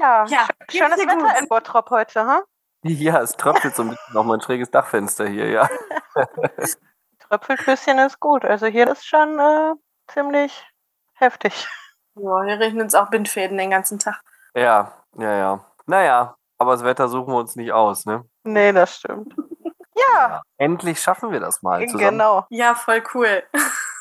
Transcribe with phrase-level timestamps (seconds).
[0.00, 1.40] Ja, Ja, sch- schönes Wetter gut?
[1.40, 2.42] in Bottrop heute, ha?
[2.82, 5.68] Ja, es tröpfelt so ein bisschen auf mein schräges Dachfenster hier, ja.
[7.20, 8.44] Tröpfelküsschen ist gut.
[8.44, 9.74] Also hier ist schon äh,
[10.08, 10.66] ziemlich
[11.14, 11.66] heftig.
[12.16, 14.20] Ja, hier regnet es auch Bindfäden den ganzen Tag.
[14.54, 15.64] Ja, ja, ja.
[15.86, 18.24] Naja, aber das Wetter suchen wir uns nicht aus, ne?
[18.44, 19.34] Nee, das stimmt.
[19.96, 22.10] Ja, Endlich schaffen wir das mal zusammen.
[22.18, 22.46] genau.
[22.50, 23.42] Ja, voll cool.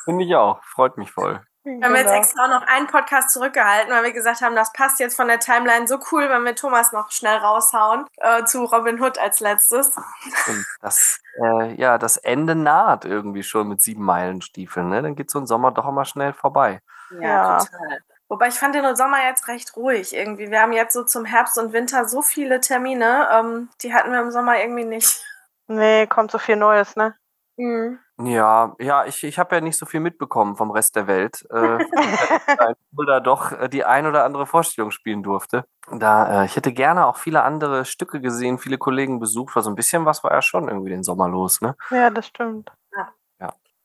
[0.05, 0.61] Finde ich auch.
[0.63, 1.41] Freut mich voll.
[1.65, 2.17] Wir haben jetzt genau.
[2.17, 5.39] extra auch noch einen Podcast zurückgehalten, weil wir gesagt haben, das passt jetzt von der
[5.39, 9.87] Timeline so cool, wenn wir Thomas noch schnell raushauen äh, zu Robin Hood als letztes.
[9.95, 15.01] Und das, äh, ja, das Ende naht irgendwie schon mit sieben Meilenstiefeln, ne?
[15.01, 16.81] Dann geht so ein Sommer doch immer schnell vorbei.
[17.19, 17.59] Ja.
[17.59, 17.99] total.
[18.27, 20.49] Wobei ich fand den Sommer jetzt recht ruhig irgendwie.
[20.49, 24.19] Wir haben jetzt so zum Herbst und Winter so viele Termine, ähm, die hatten wir
[24.21, 25.23] im Sommer irgendwie nicht.
[25.67, 27.15] Nee, kommt so viel Neues, ne?
[27.57, 27.99] Mhm.
[28.21, 31.45] Ja, ja, ich, ich habe ja nicht so viel mitbekommen vom Rest der Welt.
[31.49, 31.79] Äh,
[32.91, 35.65] obwohl da doch äh, die ein oder andere Vorstellung spielen durfte.
[35.91, 39.69] Da, äh, ich hätte gerne auch viele andere Stücke gesehen, viele Kollegen besucht, weil so
[39.71, 41.75] ein bisschen was war ja schon irgendwie den Sommer los, ne?
[41.89, 42.71] Ja, das stimmt.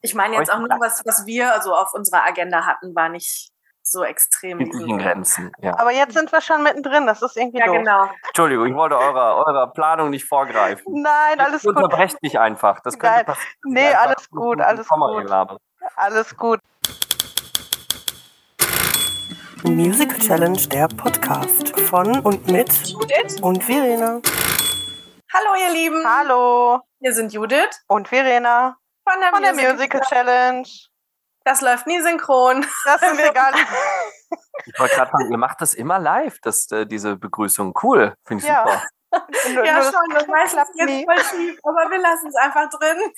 [0.00, 3.50] Ich meine jetzt auch nur, was, was wir also auf unserer Agenda hatten, war nicht
[3.90, 4.58] so extrem.
[4.58, 5.78] Mit diesen Grenzen, ja.
[5.78, 7.06] Aber jetzt sind wir schon mittendrin.
[7.06, 7.76] Das ist irgendwie Ja, doof.
[7.78, 8.08] genau.
[8.28, 10.84] Entschuldigung, ich wollte eurer, eurer Planung nicht vorgreifen.
[11.02, 11.82] Nein, alles Jetzt gut.
[11.84, 12.80] Unterbrecht mich einfach.
[12.80, 13.24] Das könnte Nein.
[13.26, 13.52] passieren.
[13.64, 15.30] Nee, Einfach alles gut, alles gut.
[15.96, 16.60] Alles gut.
[19.64, 23.40] Musical Challenge, der Podcast von und mit Judith?
[23.42, 24.20] und Verena.
[25.34, 26.04] Hallo, ihr Lieben.
[26.06, 26.80] Hallo.
[27.00, 30.66] Wir sind Judith Und Verena von der, von der Musical Challenge.
[31.48, 32.66] Das läuft nie synchron.
[32.84, 33.54] Das ist egal.
[34.66, 37.72] Ich wollte gerade sagen, ihr macht das immer live, das, äh, diese Begrüßung.
[37.82, 38.64] Cool, finde ich Ja.
[38.66, 38.82] super.
[39.64, 40.10] Ja, das schon.
[40.14, 41.04] Das weiß klappt ich jetzt nie.
[41.06, 42.98] voll schief, aber wir lassen es einfach drin.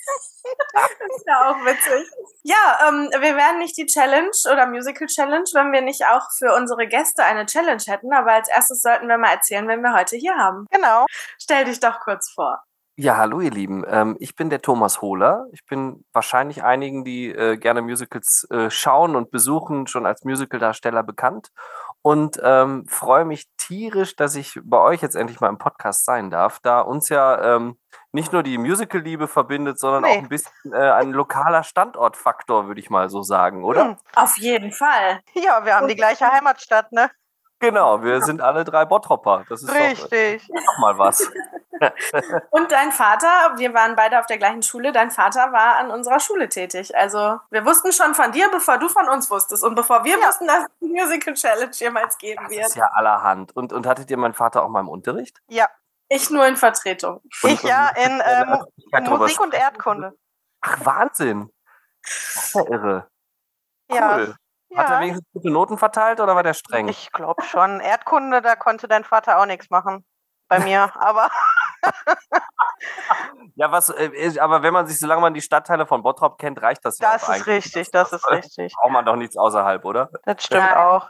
[1.17, 2.09] ist ja auch witzig.
[2.43, 6.55] Ja, ähm, wir wären nicht die Challenge oder Musical Challenge, wenn wir nicht auch für
[6.55, 8.13] unsere Gäste eine Challenge hätten.
[8.13, 10.65] Aber als erstes sollten wir mal erzählen, wen wir heute hier haben.
[10.71, 11.07] Genau.
[11.37, 12.63] Stell dich doch kurz vor.
[13.03, 13.83] Ja, hallo ihr Lieben.
[13.87, 15.47] Ähm, ich bin der Thomas Hohler.
[15.53, 21.01] Ich bin wahrscheinlich einigen, die äh, gerne Musicals äh, schauen und besuchen, schon als Musicaldarsteller
[21.01, 21.47] bekannt.
[22.03, 26.29] Und ähm, freue mich tierisch, dass ich bei euch jetzt endlich mal im Podcast sein
[26.29, 27.79] darf, da uns ja ähm,
[28.11, 30.09] nicht nur die Musical-Liebe verbindet, sondern Nee.
[30.09, 33.83] auch ein bisschen äh, ein lokaler Standortfaktor, würde ich mal so sagen, oder?
[33.85, 33.97] Hm.
[34.15, 35.21] Auf jeden Fall.
[35.33, 37.09] Ja, wir haben die gleiche Heimatstadt, ne?
[37.61, 39.45] Genau, wir sind alle drei Bottropper.
[39.47, 40.47] Das ist doch, Richtig.
[40.47, 41.31] doch mal was.
[42.51, 43.27] Und dein Vater,
[43.57, 46.95] wir waren beide auf der gleichen Schule, dein Vater war an unserer Schule tätig.
[46.95, 50.27] Also wir wussten schon von dir, bevor du von uns wusstest und bevor wir Ja.
[50.27, 52.67] wussten, dass es die Musical Challenge jemals geben Das wird.
[52.67, 53.55] ist ja allerhand.
[53.55, 55.41] Und, und hattet ihr meinen Vater auch mal im Unterricht?
[55.47, 55.67] Ja,
[56.09, 57.21] Ich nur in Vertretung.
[57.43, 58.45] Und- ich ja in äh,
[59.03, 59.53] drüber Musik und?
[59.53, 60.13] Erdkunde.
[60.61, 61.49] Ach, Wahnsinn.
[62.03, 62.11] Das
[62.45, 63.07] ist ja irre.
[63.91, 64.27] Ja,
[64.75, 66.87] Hat er wenigstens gute Noten verteilt oder war der streng?
[66.87, 67.79] Ich glaube schon.
[67.79, 70.05] Erdkunde, da konnte dein Vater auch nichts machen.
[70.47, 70.91] Bei mir.
[70.95, 71.29] Aber
[73.55, 76.61] ja, was, äh, ist- aber wenn man sich, solange man die Stadtteile von Bottrop kennt,
[76.61, 77.47] reicht das ja das auch ist eigentlich.
[77.65, 78.73] richtig, das ist richtig.
[78.75, 80.09] Braucht man doch nichts außerhalb, oder?
[80.25, 80.77] Das stimmt Nein.
[80.77, 81.09] auch.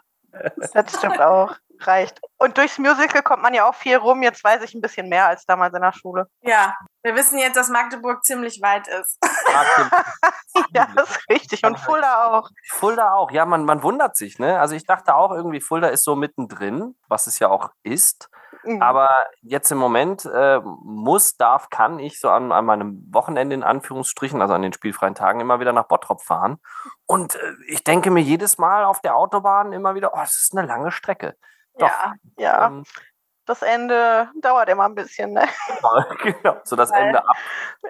[0.73, 1.55] Das stimmt auch.
[1.81, 2.21] Reicht.
[2.38, 4.21] Und durchs Musical kommt man ja auch viel rum.
[4.21, 6.27] Jetzt weiß ich ein bisschen mehr als damals in der Schule.
[6.41, 9.17] Ja, wir wissen jetzt, dass Magdeburg ziemlich weit ist.
[10.73, 11.66] Ja, das ist richtig.
[11.66, 12.50] Und Fulda auch.
[12.72, 13.31] Fulda auch.
[13.31, 14.59] Ja, man, man wundert sich, ne?
[14.59, 18.29] Also ich dachte auch irgendwie, Fulda ist so mittendrin, was es ja auch ist.
[18.63, 18.81] Mhm.
[18.81, 19.09] Aber
[19.41, 24.41] jetzt im Moment äh, muss, darf, kann ich so an, an meinem Wochenende in Anführungsstrichen,
[24.41, 26.57] also an den spielfreien Tagen, immer wieder nach Bottrop fahren.
[27.06, 30.56] Und äh, ich denke mir jedes Mal auf der Autobahn immer wieder, oh, das ist
[30.56, 31.35] eine lange Strecke.
[31.78, 31.88] Doch.
[31.88, 32.83] Ja, Ja, Ähm,
[33.51, 35.47] das Ende dauert immer ein bisschen, ne?
[36.23, 37.35] genau, so das Weil- Ende ab,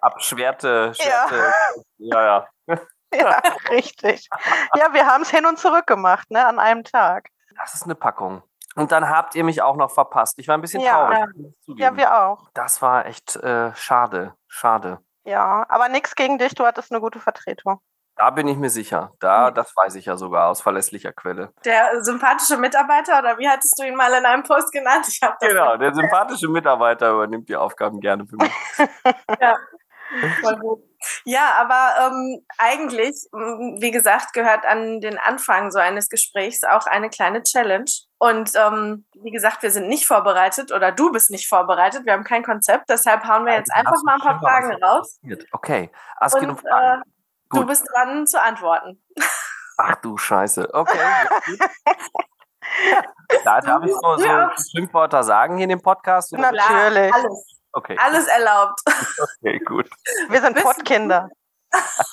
[0.02, 1.54] abschwerte, schwerte,
[1.98, 2.24] ja,
[2.68, 2.78] ja.
[3.14, 4.30] Ja, richtig.
[4.76, 6.46] Ja, wir haben es hin und zurück gemacht, ne?
[6.48, 7.28] An einem Tag.
[7.58, 8.42] Das ist eine Packung.
[8.76, 10.40] Und dann habt ihr mich auch noch verpasst.
[10.40, 11.08] Ich war ein bisschen Ja.
[11.08, 11.26] traurig.
[11.68, 11.76] Ja.
[11.90, 12.50] Ja, wir auch.
[12.54, 15.00] das war echt äh, schade, schade.
[15.26, 16.56] Ja, aber nichts gegen dich.
[16.56, 17.82] Du hattest eine gute Vertretung.
[18.16, 19.14] Da bin ich mir sicher.
[19.20, 19.56] Da, Hm.
[19.56, 21.54] das weiß ich ja sogar aus verlässlicher Quelle.
[21.66, 25.08] der sympathische Mitarbeiter, oder wie hattest du ihn mal in einem Post genannt?
[25.40, 28.52] Genau, der sympathische Mitarbeiter übernimmt die Aufgaben gerne für mich.
[30.44, 30.84] Voll gut.
[31.24, 36.86] Ja, aber ähm, eigentlich, m, wie gesagt, gehört an den Anfang so eines Gesprächs auch
[36.86, 37.90] eine kleine Challenge.
[38.20, 42.06] Und ähm, wie gesagt, wir sind nicht vorbereitet oder du bist nicht vorbereitet.
[42.06, 42.90] Wir haben kein Konzept.
[42.90, 45.18] Deshalb hauen wir jetzt einfach mal ein paar Fragen raus.
[45.54, 46.98] Okay, es geht um Und äh,
[47.52, 47.54] Fragen.
[47.54, 47.68] du Gut.
[47.68, 49.04] bist dran zu antworten.
[49.78, 50.74] Ach du Scheiße.
[50.74, 50.98] Okay.
[53.44, 54.50] da darf ich so, so.
[54.72, 56.34] Schimpfwörter sagen hier in dem Podcast?
[56.34, 56.52] oder?
[56.52, 57.14] Natürlich.
[57.14, 58.82] Alles, Okay, alles erlaubt.
[59.38, 59.90] okay, gut.
[60.30, 61.30] Wir sind Pottkinder.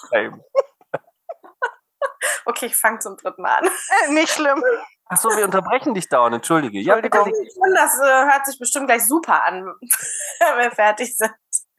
[2.45, 2.67] Okay.
[2.67, 3.69] Ich fange zum dritten Mal an.
[4.15, 4.63] Nicht schlimm.
[5.07, 6.81] Ach so, wir unterbrechen dich dauernd, entschuldige.
[6.81, 7.19] Ja, bitte.
[7.19, 11.33] Das äh, hört sich bestimmt gleich super an, wenn wir fertig sind.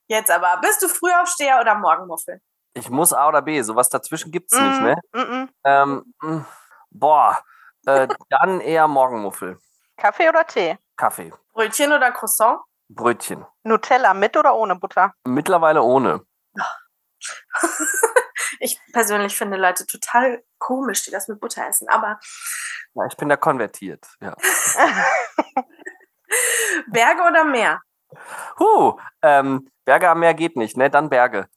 [0.08, 2.42] Jetzt aber, bist du Frühaufsteher oder Morgenmuffel?
[2.74, 4.96] Ich muss A oder B, sowas dazwischen gibt's Mm, nicht, ne?
[5.14, 5.50] mm, mm.
[5.64, 6.46] Ähm, mh,
[6.92, 7.40] boah,
[7.86, 9.60] äh, dann eher Morgenmuffel.
[9.98, 10.78] Kaffee oder Tee?
[10.98, 12.60] Kaffee, Brötchen oder Croissant?
[12.90, 13.46] Brötchen.
[13.64, 15.14] Nutella mit oder ohne Butter?
[15.26, 16.22] Mittlerweile ohne.
[18.62, 21.88] Ich persönlich finde Leute total komisch, die das mit Butter essen.
[21.88, 22.20] Aber
[22.94, 24.36] Ja, ich bin da konvertiert, ja.
[26.88, 27.82] Berge oder Meer?
[28.60, 30.90] Huh, ähm, Berge am Meer geht nicht, ne?
[30.90, 31.48] Dann Berge.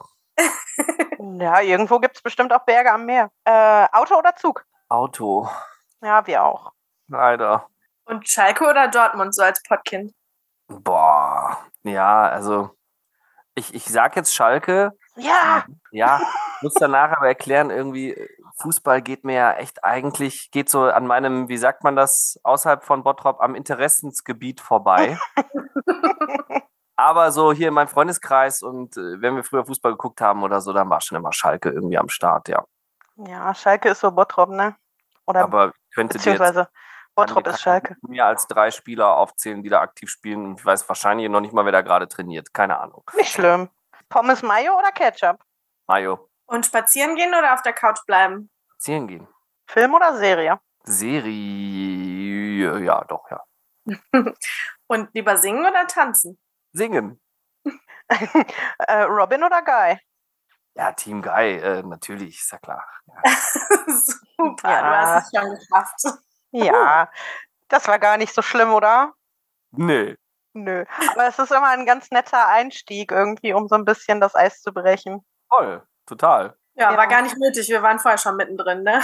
[1.38, 3.30] Ja, irgendwo gibt es bestimmt auch Berge am Meer.
[3.44, 4.64] Äh, Auto oder Zug?
[4.88, 5.48] Auto,
[6.02, 6.72] Ja, wir auch.
[7.08, 7.68] leider.
[8.04, 10.12] Und Schalke oder Dortmund, so als Pottkind?
[10.66, 12.70] Boah, ja, also
[13.54, 16.20] ich, ich sag jetzt Schalke, Ja, ja,
[16.62, 18.16] muss danach aber erklären, irgendwie
[18.60, 22.84] Fußball geht mir ja echt eigentlich, geht so an meinem, wie sagt man das, außerhalb
[22.84, 25.18] von Bottrop am Interessensgebiet vorbei.
[27.02, 30.60] aber so hier in meinem Freundeskreis und äh, wenn wir früher Fußball geguckt haben oder
[30.60, 32.64] so, dann war schon immer Schalke irgendwie am Start, ja.
[33.16, 34.76] ja, Schalke ist so Bottrop, ne?
[35.26, 36.68] Oder Aber könnte beziehungsweise
[37.14, 37.96] Bottrop ist Schalke.
[38.02, 41.52] mehr als drei Spieler aufzählen, die da aktiv spielen und ich weiß wahrscheinlich noch nicht
[41.52, 42.52] mal, wer da gerade trainiert.
[42.54, 43.02] Keine Ahnung.
[43.16, 43.68] Nicht schlimm.
[44.08, 45.38] Pommes Mayo oder Ketchup?
[45.86, 48.50] Mayo, Und spazieren gehen oder auf der Couch bleiben?
[48.78, 49.28] ziehen gehen.
[49.66, 50.58] Film oder Serie?
[50.84, 53.42] Serie, ja, doch, ja.
[54.86, 56.38] Und lieber singen oder tanzen?
[56.72, 57.20] Singen.
[58.08, 59.98] äh, Robin oder Guy?
[60.74, 62.86] Ja, Team Guy, äh, natürlich, ist ja klar.
[63.06, 63.22] Ja.
[64.36, 64.80] Super, Ja.
[64.82, 66.18] du hast es schon geschafft.
[66.52, 67.10] Ja,
[67.68, 69.12] das war gar nicht so schlimm, oder?
[69.70, 70.16] Nee.
[70.54, 70.84] Nö.
[71.12, 74.60] Aber es ist immer ein ganz netter Einstieg irgendwie, um so ein bisschen das Eis
[74.60, 75.24] zu brechen.
[75.50, 76.56] Toll, total.
[76.74, 76.96] Ja, Ja.
[76.96, 77.68] war gar nicht nötig.
[77.68, 79.00] Wir waren vorher schon mittendrin, ne?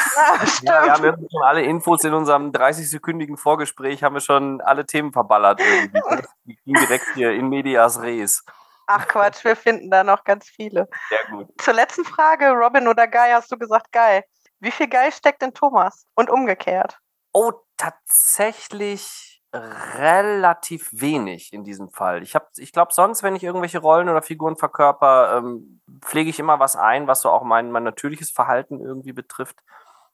[0.63, 0.85] Ja.
[0.87, 5.13] Ja, wir haben schon alle Infos in unserem 30-sekündigen Vorgespräch, haben wir schon alle Themen
[5.13, 6.01] verballert irgendwie.
[6.45, 8.45] Die ging direkt hier in medias res.
[8.87, 10.89] Ach Quatsch, wir finden da noch ganz viele.
[11.11, 11.49] Sehr gut.
[11.61, 14.23] Zur letzten Frage, Robin oder Guy, hast du gesagt Guy.
[14.61, 16.07] Wie viel Guy steckt in Thomas?
[16.15, 16.99] Und umgekehrt.
[17.35, 22.23] Oh, tatsächlich relativ wenig in diesem Fall.
[22.23, 26.39] Ich, hab- ich glaube, sonst, wenn ich irgendwelche Rollen oder Figuren verkörper, ähm, pflege ich
[26.39, 29.61] immer was ein, was so auch mein, mein natürliches Verhalten irgendwie betrifft.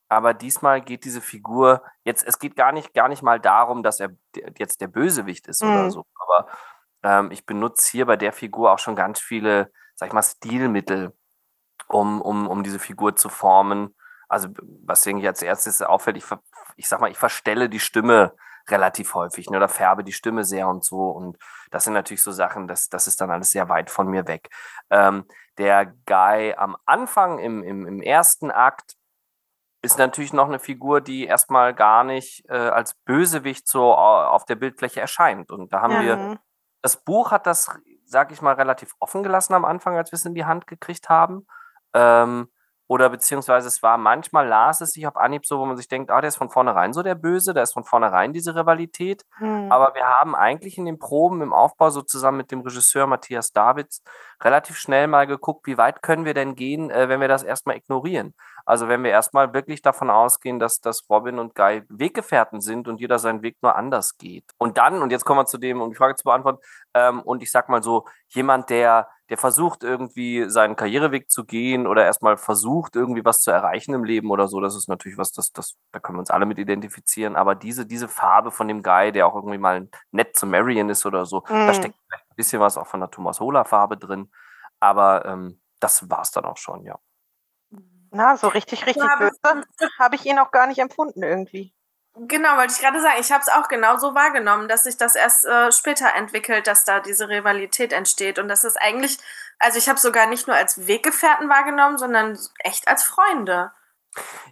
[0.08, 4.00] Aber diesmal geht diese Figur, jetzt, es geht gar nicht, gar nicht mal darum, dass
[4.00, 4.10] er
[4.58, 5.90] jetzt der Bösewicht ist oder Mhm.
[5.90, 6.06] so.
[6.18, 6.48] Aber
[7.02, 11.12] ähm, ich benutze hier bei der Figur auch schon ganz viele, sag ich mal, Stilmittel,
[11.88, 13.94] um, um, um diese Figur zu formen.
[14.28, 14.48] Also,
[14.84, 16.24] was irgendwie als erstes auffällt, ich,
[16.76, 18.34] ich sag mal, ich verstelle die Stimme
[18.68, 21.08] relativ häufig ne, oder färbe die Stimme sehr und so.
[21.10, 21.38] Und
[21.70, 24.48] das sind natürlich so Sachen, das, das ist dann alles sehr weit von mir weg.
[24.90, 25.24] Ähm,
[25.58, 28.96] der Guy am Anfang, im, im, im ersten Akt,
[29.82, 34.46] ist natürlich noch eine Figur, die erstmal gar nicht äh, als Bösewicht so au- auf
[34.46, 35.50] der Bildfläche erscheint.
[35.50, 36.38] Und da haben wir Mhm.
[36.80, 37.70] das Buch hat das,
[38.06, 41.08] sag ich mal, relativ offen gelassen am Anfang, als wir es in die Hand gekriegt
[41.10, 41.46] haben.
[41.92, 42.50] Ähm,
[42.86, 46.10] oder beziehungsweise es war manchmal, las es sich auf Anhieb so, wo man sich denkt,
[46.10, 49.24] ah, der ist von vornherein so der Böse, da ist von vornherein diese Rivalität.
[49.38, 49.72] Hm.
[49.72, 53.52] Aber wir haben eigentlich in den Proben im Aufbau so zusammen mit dem Regisseur Matthias
[53.52, 54.02] Davids
[54.42, 57.76] relativ schnell mal geguckt, wie weit können wir denn gehen, äh, wenn wir das erstmal
[57.76, 58.34] ignorieren.
[58.66, 63.00] Also wenn wir erstmal wirklich davon ausgehen, dass, dass Robin und Guy Weggefährten sind und
[63.00, 64.44] jeder seinen Weg nur anders geht.
[64.58, 66.62] Und dann, und jetzt kommen wir zu dem, um die Frage zu beantworten,
[66.94, 71.86] ähm, und ich sag mal so, jemand, der, der versucht irgendwie seinen Karriereweg zu gehen
[71.86, 75.32] oder erstmal versucht, irgendwie was zu erreichen im Leben oder so, das ist natürlich was,
[75.32, 77.36] das, das, da können wir uns alle mit identifizieren.
[77.36, 81.06] Aber diese, diese Farbe von dem Guy, der auch irgendwie mal nett zu Marion ist
[81.06, 81.74] oder so, da Mhm.
[81.74, 84.30] steckt vielleicht ein bisschen was auch von der Thomas Hohler Farbe drin.
[84.80, 86.98] Aber ähm, das war's dann auch schon, ja.
[88.10, 89.38] Na, so richtig, richtig Ja, böse
[89.98, 91.74] habe ich ihn auch gar nicht empfunden irgendwie.
[92.16, 93.16] Genau, wollte ich gerade sagen.
[93.18, 97.00] Ich habe es auch genauso wahrgenommen, dass sich das erst äh, später entwickelt, dass da
[97.00, 99.18] diese Rivalität entsteht und dass es eigentlich,
[99.58, 103.72] also ich habe sogar nicht nur als Weggefährten wahrgenommen, sondern echt als Freunde.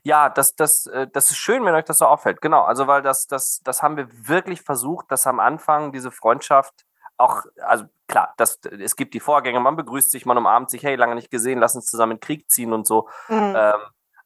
[0.03, 2.41] Ja, das, das, äh, das ist schön, wenn euch das so auffällt.
[2.41, 6.85] Genau, also weil das, das, das haben wir wirklich versucht, dass am Anfang diese Freundschaft
[7.17, 10.97] auch, also klar, das, es gibt die Vorgänge, man begrüßt sich, man umarmt sich, hey,
[10.97, 13.09] lange nicht gesehen, lass uns zusammen in den Krieg ziehen und so.
[13.29, 13.55] Mhm.
[13.57, 13.81] Ähm,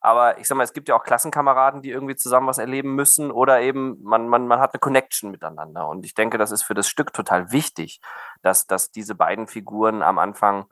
[0.06, 3.32] aber ich sag mal, es gibt ja auch Klassenkameraden, die irgendwie zusammen was erleben müssen
[3.32, 5.88] oder eben man, man, man hat eine Connection miteinander.
[5.88, 8.00] Und ich denke, das ist für das Stück total wichtig,
[8.40, 10.66] dass, dass diese beiden Figuren am Anfang,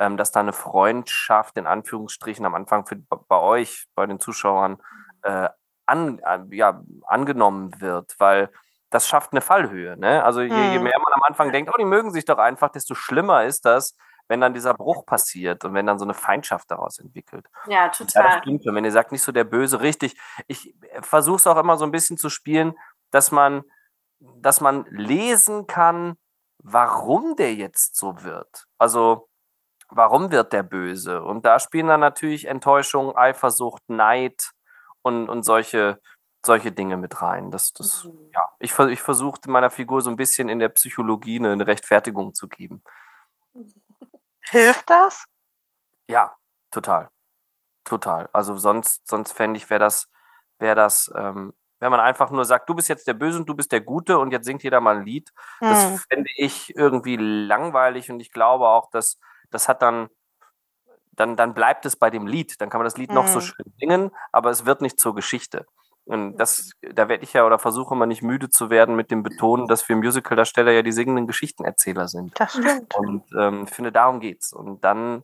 [0.00, 4.78] ähm, dass da eine Freundschaft in Anführungsstrichen am Anfang für, bei euch, bei den Zuschauern,
[5.22, 5.48] äh,
[5.86, 6.20] an,
[6.50, 8.50] ja, angenommen wird, weil
[8.90, 9.96] das schafft eine Fallhöhe.
[9.98, 10.24] Ne?
[10.24, 10.84] Also je, je Mhm.
[10.84, 13.96] mehr man am Anfang denkt, oh, die mögen sich doch einfach, desto schlimmer ist das,
[14.30, 17.50] wenn dann dieser Bruch passiert und wenn dann so eine Feindschaft daraus entwickelt.
[17.66, 18.22] Ja, total.
[18.22, 20.16] Ja, das stimmt Wenn ihr sagt, nicht so der Böse, richtig.
[20.46, 22.78] Ich versuche es auch immer so ein bisschen zu spielen,
[23.10, 23.64] dass man,
[24.20, 26.16] dass man lesen kann,
[26.58, 28.66] warum der jetzt so wird.
[28.78, 29.28] Also,
[29.88, 31.24] warum wird der böse?
[31.24, 34.52] Und da spielen dann natürlich Enttäuschung, Eifersucht, Neid
[35.02, 36.00] und, und solche,
[36.46, 37.50] solche Dinge mit rein.
[37.50, 38.30] Das, das, mhm.
[38.32, 42.32] ja, ich, ich versuche meiner Figur so ein bisschen in der Psychologie eine, eine Rechtfertigung
[42.32, 42.84] zu geben.
[44.50, 45.24] Hilft das?
[46.08, 46.34] Ja,
[46.70, 47.10] total.
[47.84, 48.28] Total.
[48.32, 50.08] Also sonst, sonst fände ich, wäre das,
[50.58, 53.54] wäre das, ähm, wenn man einfach nur sagt, du bist jetzt der Böse und du
[53.54, 55.68] bist der Gute und jetzt singt jeder mal ein Lied, mhm.
[55.68, 59.18] das fände ich irgendwie langweilig und ich glaube auch, dass
[59.50, 60.08] das hat dann,
[61.12, 62.60] dann, dann bleibt es bei dem Lied.
[62.60, 63.16] Dann kann man das Lied mhm.
[63.16, 63.44] noch so mhm.
[63.44, 65.66] schön singen, aber es wird nicht zur Geschichte.
[66.10, 69.22] Und das, da werde ich ja oder versuche immer nicht müde zu werden mit dem
[69.22, 72.32] Betonen, dass wir Musical-Darsteller ja die singenden Geschichtenerzähler sind.
[72.34, 72.96] Das stimmt.
[72.96, 74.52] Und ähm, ich finde, darum geht's.
[74.52, 75.22] Und dann,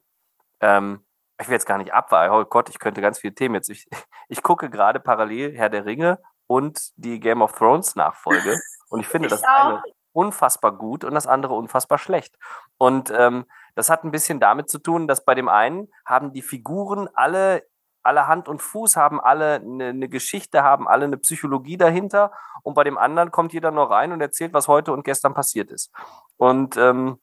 [0.60, 1.04] ähm,
[1.40, 3.68] ich will jetzt gar nicht abweichen, oh Gott, ich könnte ganz viele Themen jetzt.
[3.68, 3.88] Ich,
[4.28, 8.56] ich gucke gerade parallel Herr der Ringe und die Game of Thrones Nachfolge.
[8.88, 9.48] Und ich finde ich das auch.
[9.48, 12.38] eine unfassbar gut und das andere unfassbar schlecht.
[12.78, 16.42] Und ähm, das hat ein bisschen damit zu tun, dass bei dem einen haben die
[16.42, 17.66] Figuren alle
[18.06, 22.32] alle Hand und Fuß, haben alle eine, eine, Geschichte, haben alle eine Psychologie dahinter
[22.62, 25.70] und bei dem anderen kommt jeder nur rein und erzählt, was heute und gestern passiert
[25.70, 25.92] ist.
[26.36, 27.20] Und ähm,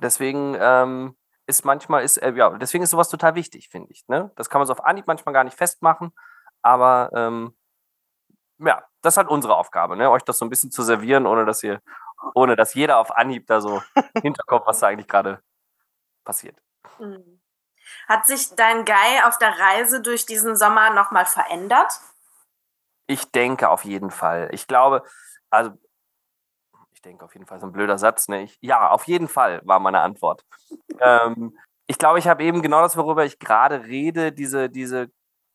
[0.00, 4.06] deswegen ähm, ist manchmal, ist, äh, ja, deswegen ist sowas total wichtig, finde ich.
[4.08, 4.30] Ne?
[4.36, 6.12] Das kann man so auf Anhieb manchmal gar nicht festmachen,
[6.62, 7.56] aber ähm,
[8.58, 10.10] ja, das ist halt unsere Aufgabe, ne?
[10.10, 11.80] euch das so ein bisschen zu servieren, ohne dass ihr,
[12.34, 13.82] ohne dass jeder auf Anhieb da so
[14.22, 15.42] hinterkommt, was da eigentlich gerade
[16.24, 16.56] passiert.
[16.98, 17.39] Mhm.
[18.08, 21.92] Hat sich dein Guy auf der Reise durch diesen Sommer nochmal verändert?
[23.06, 24.48] Ich denke auf jeden Fall.
[24.52, 25.02] Ich glaube,
[25.50, 25.72] also
[26.92, 28.28] ich denke auf jeden Fall, so ein blöder Satz.
[28.28, 28.42] Ne?
[28.42, 30.44] Ich, ja, auf jeden Fall war meine Antwort.
[31.00, 31.56] ähm,
[31.86, 35.10] ich glaube, ich habe eben genau das, worüber ich gerade rede, diese, diese,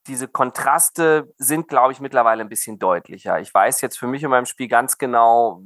[0.08, 3.40] diese Kontraste sind, glaube ich, mittlerweile ein bisschen deutlicher.
[3.40, 5.62] Ich weiß jetzt für mich in meinem Spiel ganz genau,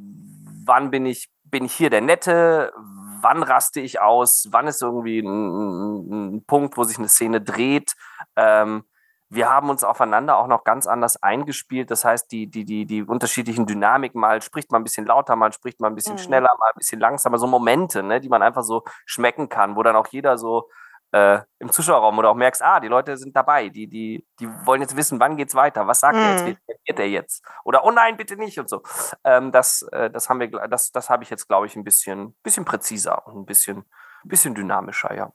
[0.66, 2.74] wann bin ich, bin ich hier der Nette,
[3.22, 7.94] wann raste ich aus, wann ist irgendwie ein, ein Punkt, wo sich eine Szene dreht.
[8.36, 8.84] Ähm,
[9.30, 11.92] wir haben uns aufeinander auch noch ganz anders eingespielt.
[11.92, 15.54] Das heißt, die, die, die, die unterschiedlichen Dynamiken, mal spricht man ein bisschen lauter, mal
[15.54, 16.20] spricht man ein bisschen mhm.
[16.20, 19.84] schneller, mal ein bisschen langsamer, so Momente, ne, die man einfach so schmecken kann, wo
[19.84, 20.70] dann auch jeder so
[21.12, 24.82] äh, im Zuschauerraum oder auch merkst, ah, die Leute sind dabei, die, die, die wollen
[24.82, 26.22] jetzt wissen, wann geht's weiter, was sagt mhm.
[26.22, 27.46] er jetzt, wie reagiert er jetzt?
[27.64, 28.84] Oder oh nein, bitte nicht und so.
[29.24, 32.36] Ähm, das, äh, das haben wir, das, das habe ich jetzt, glaube ich, ein bisschen,
[32.44, 33.86] bisschen präziser und ein bisschen,
[34.24, 35.32] bisschen dynamischer, ja.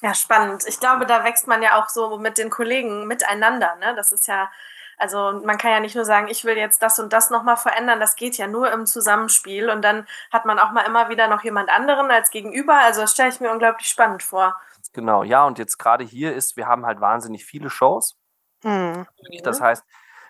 [0.00, 0.64] Ja, spannend.
[0.66, 3.74] Ich glaube, da wächst man ja auch so mit den Kollegen miteinander.
[3.76, 3.96] Ne?
[3.96, 4.48] Das ist ja,
[4.96, 7.98] also man kann ja nicht nur sagen, ich will jetzt das und das nochmal verändern.
[7.98, 9.68] Das geht ja nur im Zusammenspiel.
[9.68, 12.74] Und dann hat man auch mal immer wieder noch jemand anderen als Gegenüber.
[12.74, 14.54] Also das stelle ich mir unglaublich spannend vor.
[14.92, 18.18] Genau, ja, und jetzt gerade hier ist, wir haben halt wahnsinnig viele Shows.
[18.62, 19.06] Mhm.
[19.42, 19.84] Das heißt,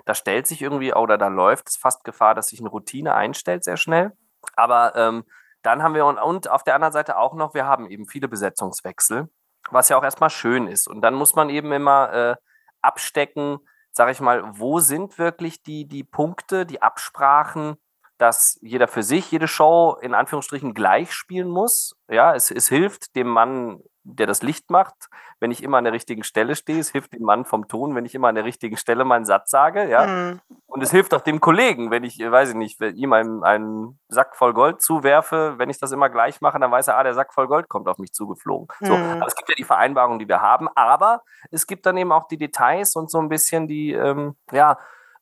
[0.05, 3.65] da stellt sich irgendwie oder da läuft es fast Gefahr, dass sich eine Routine einstellt
[3.65, 4.17] sehr schnell.
[4.57, 5.25] Aber ähm,
[5.63, 8.29] dann haben wir und, und auf der anderen Seite auch noch, wir haben eben viele
[8.29, 9.29] Besetzungswechsel,
[9.71, 10.89] was ja auch erstmal schön ist.
[10.89, 12.37] Und dann muss man eben immer äh,
[12.81, 13.59] abstecken,
[13.91, 17.77] sage ich mal, wo sind wirklich die, die Punkte, die Absprachen,
[18.19, 21.97] dass jeder für sich jede Show in Anführungsstrichen gleich spielen muss.
[22.09, 25.09] Ja, es, es hilft dem Mann der das Licht macht,
[25.39, 26.79] wenn ich immer an der richtigen Stelle stehe.
[26.79, 29.51] Es hilft dem Mann vom Ton, wenn ich immer an der richtigen Stelle meinen Satz
[29.51, 29.89] sage.
[29.89, 30.07] Ja?
[30.07, 30.41] Mhm.
[30.67, 34.35] Und es hilft auch dem Kollegen, wenn ich, weiß ich nicht, ihm einen, einen Sack
[34.35, 37.35] voll Gold zuwerfe, wenn ich das immer gleich mache, dann weiß er, ah, der Sack
[37.35, 38.69] voll Gold kommt auf mich zugeflogen.
[38.81, 38.87] Mhm.
[38.87, 42.13] So, also es gibt ja die Vereinbarungen, die wir haben, aber es gibt dann eben
[42.13, 44.79] auch die Details und so ein bisschen die, ähm, ja,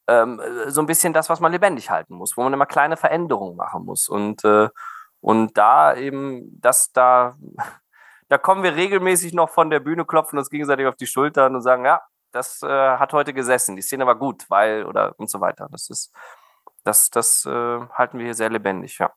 [0.08, 3.56] ähm, so ein bisschen das, was man lebendig halten muss, wo man immer kleine Veränderungen
[3.56, 4.08] machen muss.
[4.08, 4.68] Und, äh,
[5.20, 7.36] und da eben, das da
[8.28, 11.62] da kommen wir regelmäßig noch von der Bühne, klopfen uns gegenseitig auf die Schultern und
[11.62, 15.40] sagen, ja, das äh, hat heute gesessen, die Szene war gut, weil oder und so
[15.40, 15.68] weiter.
[15.70, 16.12] Das ist,
[16.84, 19.12] das, das äh, halten wir hier sehr lebendig, ja.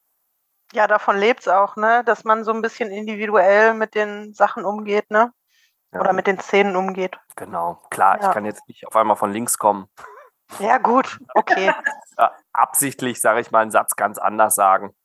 [0.72, 2.04] Ja, davon lebt es auch, ne?
[2.06, 5.34] Dass man so ein bisschen individuell mit den Sachen umgeht, ne?
[5.92, 6.02] Ja.
[6.02, 7.18] Oder mit den Szenen umgeht.
[7.36, 8.28] Genau, klar, ja.
[8.28, 9.88] ich kann jetzt nicht auf einmal von links kommen.
[10.58, 11.72] Ja, gut, okay.
[12.18, 14.96] ja, absichtlich, sage ich mal, einen Satz ganz anders sagen.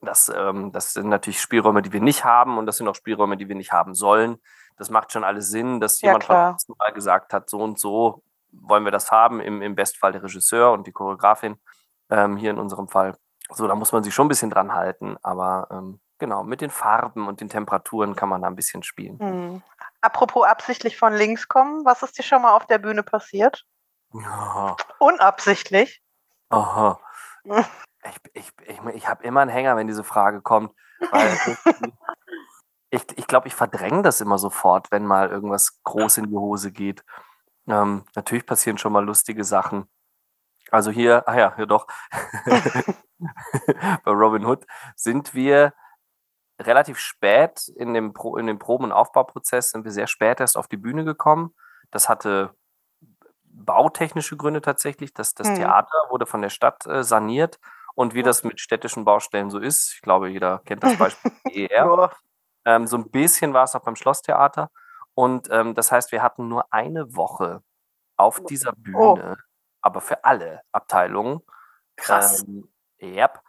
[0.00, 3.36] Das, ähm, das sind natürlich Spielräume, die wir nicht haben und das sind auch Spielräume,
[3.36, 4.38] die wir nicht haben sollen.
[4.76, 8.22] Das macht schon alles Sinn, dass jemand ja, von mal gesagt hat, so und so
[8.50, 11.60] wollen wir das haben, im, im Bestfall der Regisseur und die Choreografin,
[12.08, 13.16] ähm, hier in unserem Fall.
[13.52, 16.70] So, da muss man sich schon ein bisschen dran halten, aber ähm, genau, mit den
[16.70, 19.18] Farben und den Temperaturen kann man da ein bisschen spielen.
[19.18, 19.62] Hm.
[20.00, 23.66] Apropos absichtlich von links kommen, was ist dir schon mal auf der Bühne passiert?
[24.12, 24.76] Ja.
[24.98, 26.02] Unabsichtlich.
[26.48, 27.00] Aha.
[27.44, 30.74] Ich, ich, ich, ich habe immer einen Hänger, wenn diese Frage kommt.
[32.92, 36.72] Ich, ich glaube, ich verdränge das immer sofort, wenn mal irgendwas groß in die Hose
[36.72, 37.04] geht.
[37.68, 39.88] Ähm, natürlich passieren schon mal lustige Sachen.
[40.72, 41.86] Also hier, ah ja, hier doch.
[44.04, 45.72] Bei Robin Hood sind wir
[46.60, 50.56] relativ spät in dem, Pro, in dem Proben- und Aufbauprozess, sind wir sehr spät erst
[50.56, 51.54] auf die Bühne gekommen.
[51.92, 52.56] Das hatte
[53.64, 55.12] bautechnische Gründe tatsächlich.
[55.14, 55.56] Das, das mhm.
[55.56, 57.58] Theater wurde von der Stadt äh, saniert.
[57.94, 61.32] Und wie das mit städtischen Baustellen so ist, ich glaube, jeder kennt das Beispiel
[61.70, 62.12] ER.
[62.64, 64.70] ähm, so ein bisschen war es auch beim Schlosstheater.
[65.14, 67.62] Und ähm, das heißt, wir hatten nur eine Woche
[68.16, 68.76] auf dieser oh.
[68.78, 69.42] Bühne, oh.
[69.82, 71.40] aber für alle Abteilungen.
[71.96, 72.44] Krass.
[72.46, 72.68] Ähm,
[73.02, 73.40] yep.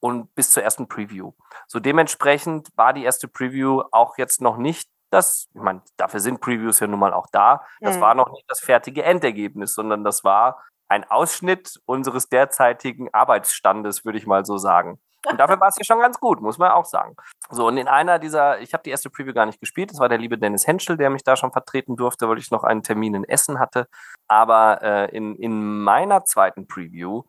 [0.00, 1.32] Und bis zur ersten Preview.
[1.66, 6.40] So dementsprechend war die erste Preview auch jetzt noch nicht das, ich meine, dafür sind
[6.40, 7.64] Previews ja nun mal auch da.
[7.80, 8.00] Das mhm.
[8.00, 14.18] war noch nicht das fertige Endergebnis, sondern das war ein Ausschnitt unseres derzeitigen Arbeitsstandes, würde
[14.18, 15.00] ich mal so sagen.
[15.26, 17.14] Und dafür war es ja schon ganz gut, muss man auch sagen.
[17.50, 20.08] So, und in einer dieser, ich habe die erste Preview gar nicht gespielt, das war
[20.08, 23.14] der liebe Dennis Henschel, der mich da schon vertreten durfte, weil ich noch einen Termin
[23.14, 23.86] in Essen hatte.
[24.28, 27.22] Aber äh, in, in meiner zweiten Preview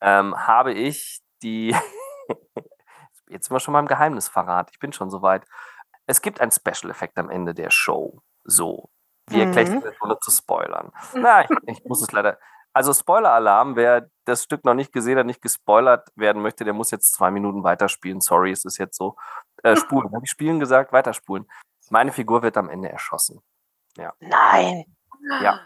[0.00, 1.76] ähm, habe ich die,
[3.28, 5.44] jetzt sind wir schon mal im Geheimnisverrat, ich bin schon soweit.
[6.06, 8.22] Es gibt einen Special-Effekt am Ende der Show.
[8.44, 8.90] So.
[9.28, 10.92] Wie erkläre ich das, ohne zu spoilern?
[11.14, 12.38] Na, ich, ich muss es leider.
[12.74, 16.90] Also Spoiler-Alarm, wer das Stück noch nicht gesehen hat, nicht gespoilert werden möchte, der muss
[16.90, 18.20] jetzt zwei Minuten weiterspielen.
[18.20, 19.16] Sorry, es ist jetzt so.
[19.62, 20.12] Äh, spulen.
[20.12, 20.92] Habe ich spielen gesagt?
[20.92, 21.46] Weiterspulen.
[21.90, 23.42] Meine Figur wird am Ende erschossen.
[23.96, 24.12] Ja.
[24.20, 24.84] Nein.
[25.40, 25.60] Ja.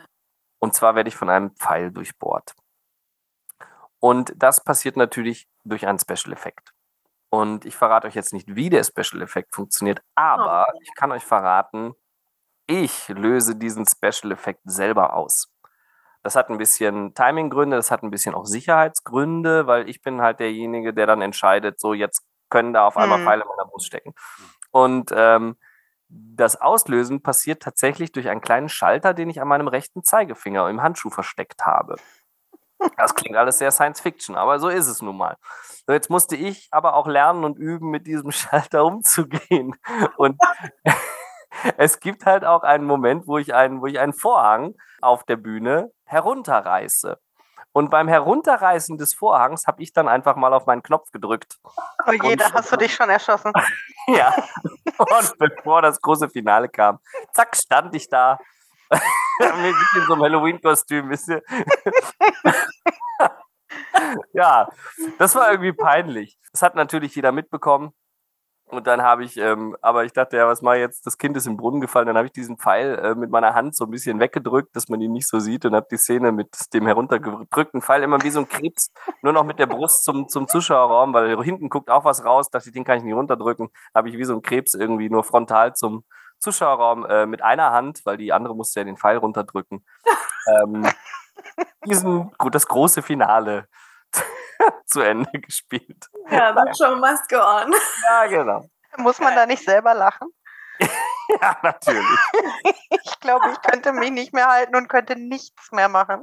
[0.58, 2.54] Und zwar werde ich von einem Pfeil durchbohrt.
[4.00, 6.72] Und das passiert natürlich durch einen Special-Effekt.
[7.36, 10.78] Und ich verrate euch jetzt nicht, wie der Special-Effekt funktioniert, aber oh.
[10.82, 11.92] ich kann euch verraten,
[12.66, 15.52] ich löse diesen Special-Effekt selber aus.
[16.22, 20.40] Das hat ein bisschen Timing-Gründe, das hat ein bisschen auch Sicherheitsgründe, weil ich bin halt
[20.40, 23.24] derjenige, der dann entscheidet, so jetzt können da auf einmal mhm.
[23.24, 24.14] Pfeile in meiner Brust stecken.
[24.70, 25.58] Und ähm,
[26.08, 30.82] das Auslösen passiert tatsächlich durch einen kleinen Schalter, den ich an meinem rechten Zeigefinger im
[30.82, 31.96] Handschuh versteckt habe.
[32.96, 35.36] Das klingt alles sehr Science Fiction, aber so ist es nun mal.
[35.86, 39.76] So, jetzt musste ich aber auch lernen und üben, mit diesem Schalter umzugehen.
[40.16, 40.40] Und
[41.76, 45.36] es gibt halt auch einen Moment, wo ich einen, wo ich einen Vorhang auf der
[45.36, 47.18] Bühne herunterreiße.
[47.72, 51.58] Und beim Herunterreißen des Vorhangs habe ich dann einfach mal auf meinen Knopf gedrückt.
[52.06, 53.52] Oh je, da hast du dich schon erschossen.
[54.06, 54.34] ja.
[54.96, 57.00] Und bevor das große Finale kam,
[57.34, 58.38] zack, stand ich da.
[59.40, 61.42] In so einem Halloween-Kostüm, wisst ihr?
[64.32, 64.68] ja,
[65.18, 66.38] das war irgendwie peinlich.
[66.52, 67.92] Das hat natürlich jeder mitbekommen.
[68.68, 71.06] Und dann habe ich, ähm, aber ich dachte, ja, was mache ich jetzt?
[71.06, 72.08] Das Kind ist im Brunnen gefallen.
[72.08, 75.00] Dann habe ich diesen Pfeil äh, mit meiner Hand so ein bisschen weggedrückt, dass man
[75.00, 78.40] ihn nicht so sieht und habe die Szene mit dem heruntergedrückten Pfeil immer wie so
[78.40, 78.90] ein Krebs,
[79.22, 82.50] nur noch mit der Brust zum, zum Zuschauerraum, weil hinten guckt auch was raus.
[82.50, 83.68] Dachte ich, den kann ich nicht runterdrücken.
[83.94, 86.02] Habe ich wie so ein Krebs irgendwie nur frontal zum
[86.38, 89.84] Zuschauerraum äh, mit einer Hand, weil die andere musste ja den Pfeil runterdrücken.
[90.48, 90.86] ähm,
[91.84, 93.68] diesen, gut, das große Finale
[94.86, 96.06] zu Ende gespielt.
[96.30, 97.72] Ja, the show must go on.
[98.08, 98.64] Ja, genau.
[98.98, 100.28] Muss man da nicht selber lachen?
[101.40, 102.18] ja, natürlich.
[102.90, 106.22] ich glaube, ich könnte mich nicht mehr halten und könnte nichts mehr machen.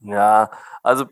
[0.00, 0.50] Ja,
[0.82, 1.06] also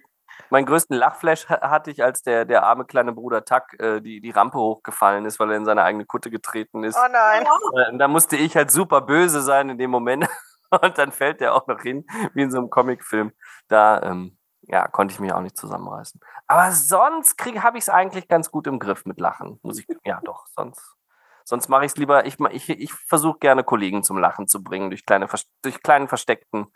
[0.51, 4.31] meinen größten Lachflash hatte ich, als der, der arme kleine Bruder Tuck äh, die, die
[4.31, 6.97] Rampe hochgefallen ist, weil er in seine eigene Kutte getreten ist.
[6.97, 7.47] Oh nein.
[7.77, 10.29] Äh, da musste ich halt super böse sein in dem Moment.
[10.83, 13.33] Und dann fällt der auch noch hin, wie in so einem Comicfilm.
[13.69, 16.21] Da ähm, ja, konnte ich mich auch nicht zusammenreißen.
[16.47, 19.59] Aber sonst habe ich es eigentlich ganz gut im Griff mit Lachen.
[19.63, 20.97] Muss ich, ja, doch, sonst.
[21.45, 24.91] Sonst mache ich es lieber, ich, ich, ich versuche gerne Kollegen zum Lachen zu bringen,
[24.91, 25.27] durch, kleine,
[25.63, 26.73] durch kleinen versteckten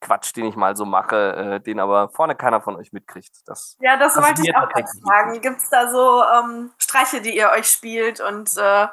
[0.00, 3.32] Quatsch, den ich mal so mache, äh, den aber vorne keiner von euch mitkriegt.
[3.46, 4.68] Das ja, das wollte ich auch
[5.02, 5.40] fragen.
[5.40, 8.86] Gibt es da so ähm, Streiche, die ihr euch spielt und äh,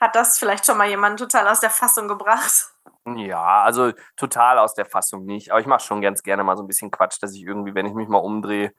[0.00, 2.70] hat das vielleicht schon mal jemand total aus der Fassung gebracht?
[3.16, 5.50] Ja, also total aus der Fassung nicht.
[5.50, 7.86] Aber ich mache schon ganz gerne mal so ein bisschen Quatsch, dass ich irgendwie, wenn
[7.86, 8.72] ich mich mal umdrehe,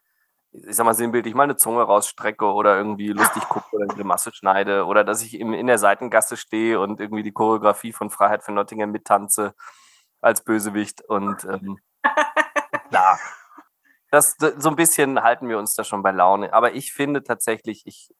[0.51, 4.33] ich sag mal sinnbildlich, mal eine Zunge rausstrecke oder irgendwie lustig gucke oder eine Masse
[4.33, 8.51] schneide oder dass ich in der Seitengasse stehe und irgendwie die Choreografie von Freiheit für
[8.51, 9.53] Nottingham mittanze
[10.21, 11.79] als Bösewicht und ähm,
[12.89, 13.19] klar.
[14.11, 16.51] Das, so ein bisschen halten wir uns da schon bei Laune.
[16.51, 18.11] Aber ich finde tatsächlich, ich,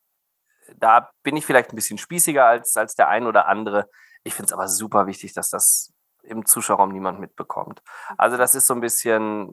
[0.76, 3.90] da bin ich vielleicht ein bisschen spießiger als, als der ein oder andere.
[4.24, 7.82] Ich finde es aber super wichtig, dass das im Zuschauerraum niemand mitbekommt.
[8.18, 9.50] Also das ist so ein bisschen,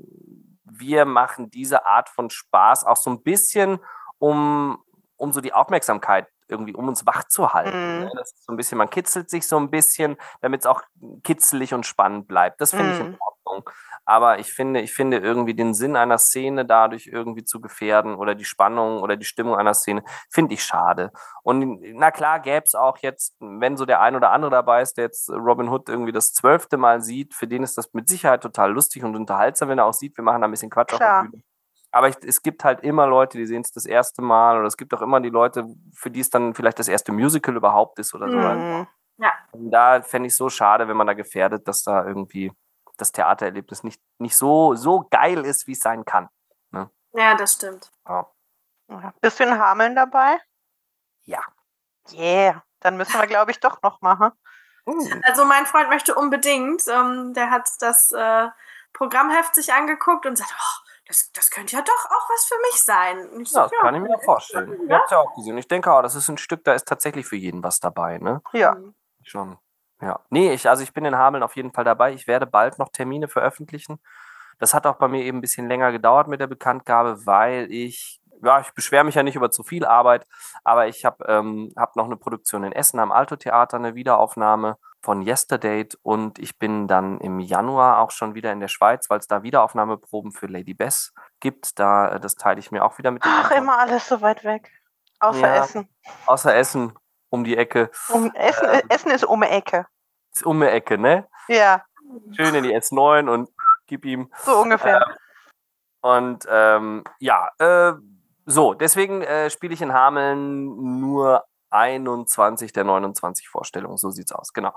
[0.64, 3.78] wir machen diese Art von Spaß auch so ein bisschen,
[4.18, 4.82] um,
[5.16, 7.76] um so die Aufmerksamkeit irgendwie, um uns wach zu halten.
[7.76, 8.04] Mhm.
[8.04, 8.10] Ne?
[8.14, 10.82] Das ist so ein bisschen, man kitzelt sich so ein bisschen, damit es auch
[11.24, 12.60] kitzelig und spannend bleibt.
[12.60, 12.92] Das finde mhm.
[12.92, 13.36] ich in Ordnung.
[13.46, 13.70] Ordnung.
[14.04, 18.34] Aber ich finde, ich finde irgendwie den Sinn einer Szene dadurch irgendwie zu gefährden oder
[18.34, 21.12] die Spannung oder die Stimmung einer Szene, finde ich schade.
[21.42, 24.96] Und na klar gäbe es auch jetzt, wenn so der ein oder andere dabei ist,
[24.96, 28.42] der jetzt Robin Hood irgendwie das zwölfte Mal sieht, für den ist das mit Sicherheit
[28.42, 31.20] total lustig und unterhaltsam, wenn er auch sieht, wir machen da ein bisschen Quatsch Klar.
[31.20, 31.42] auf der Bühne.
[31.96, 34.76] Aber ich, es gibt halt immer Leute, die sehen es das erste Mal oder es
[34.76, 38.14] gibt auch immer die Leute, für die es dann vielleicht das erste Musical überhaupt ist
[38.14, 38.36] oder so.
[38.36, 38.86] Mhm.
[39.52, 42.52] Und da fände ich so schade, wenn man da gefährdet, dass da irgendwie
[42.98, 46.28] das Theatererlebnis nicht, nicht so, so geil ist, wie es sein kann.
[47.14, 47.90] Ja, das stimmt.
[48.06, 48.26] Ja.
[49.22, 50.38] Bist du in Hameln dabei?
[51.24, 51.40] Ja.
[52.12, 52.62] Yeah.
[52.80, 54.32] Dann müssen wir, glaube ich, doch noch machen.
[55.22, 58.48] Also mein Freund möchte unbedingt, ähm, der hat das äh,
[58.92, 62.82] Programmheft sich angeguckt und sagt, oh, das, das könnte ja doch auch was für mich
[62.82, 63.40] sein.
[63.42, 64.72] Ich Ja, so, das kann ich mir vorstellen.
[64.82, 64.96] Ich Ja.
[64.96, 65.58] habe es ja auch gesehen.
[65.58, 68.42] Ich denke auch, das ist ein Stück, da ist tatsächlich für jeden was dabei, ne?
[68.52, 68.76] Ja.
[69.22, 69.58] Schon.
[70.00, 70.20] Ja.
[70.30, 72.12] Nee, ich, also ich bin in Hameln auf jeden Fall dabei.
[72.12, 74.00] Ich werde bald noch Termine veröffentlichen.
[74.58, 78.20] Das hat auch bei mir eben ein bisschen länger gedauert mit der Bekanntgabe, weil ich,
[78.42, 80.26] ja, ich beschwere mich ja nicht über zu viel Arbeit,
[80.64, 84.76] aber ich habe ähm, hab noch eine Produktion in Essen am Alto Theater, eine Wiederaufnahme
[85.02, 89.18] von Yesterday und ich bin dann im Januar auch schon wieder in der Schweiz, weil
[89.20, 91.78] es da Wiederaufnahmeproben für Lady Bess gibt.
[91.78, 93.58] Da, äh, das teile ich mir auch wieder mit Ach, Anton.
[93.58, 94.72] immer alles so weit weg.
[95.20, 95.62] Außer Ja.
[95.64, 95.88] Essen.
[96.26, 96.92] Außer Essen
[97.30, 97.90] um die Ecke.
[98.08, 98.82] Um, Essen, Ähm.
[98.88, 99.86] Essen ist um die Ecke.
[100.32, 101.28] Ist um die Ecke, ne?
[101.48, 101.82] Ja,
[102.36, 103.48] Schön in die S9 und
[103.86, 104.30] gib ihm.
[104.44, 105.04] so ungefähr.
[106.02, 107.94] Und ähm, ja, äh,
[108.46, 113.96] so, deswegen äh, spiele ich in Hameln nur 21 der 29 Vorstellungen.
[113.96, 114.72] So sieht's aus, genau.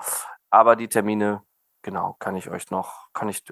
[0.49, 1.43] Aber die Termine,
[1.83, 3.43] genau, kann ich euch noch, kann ich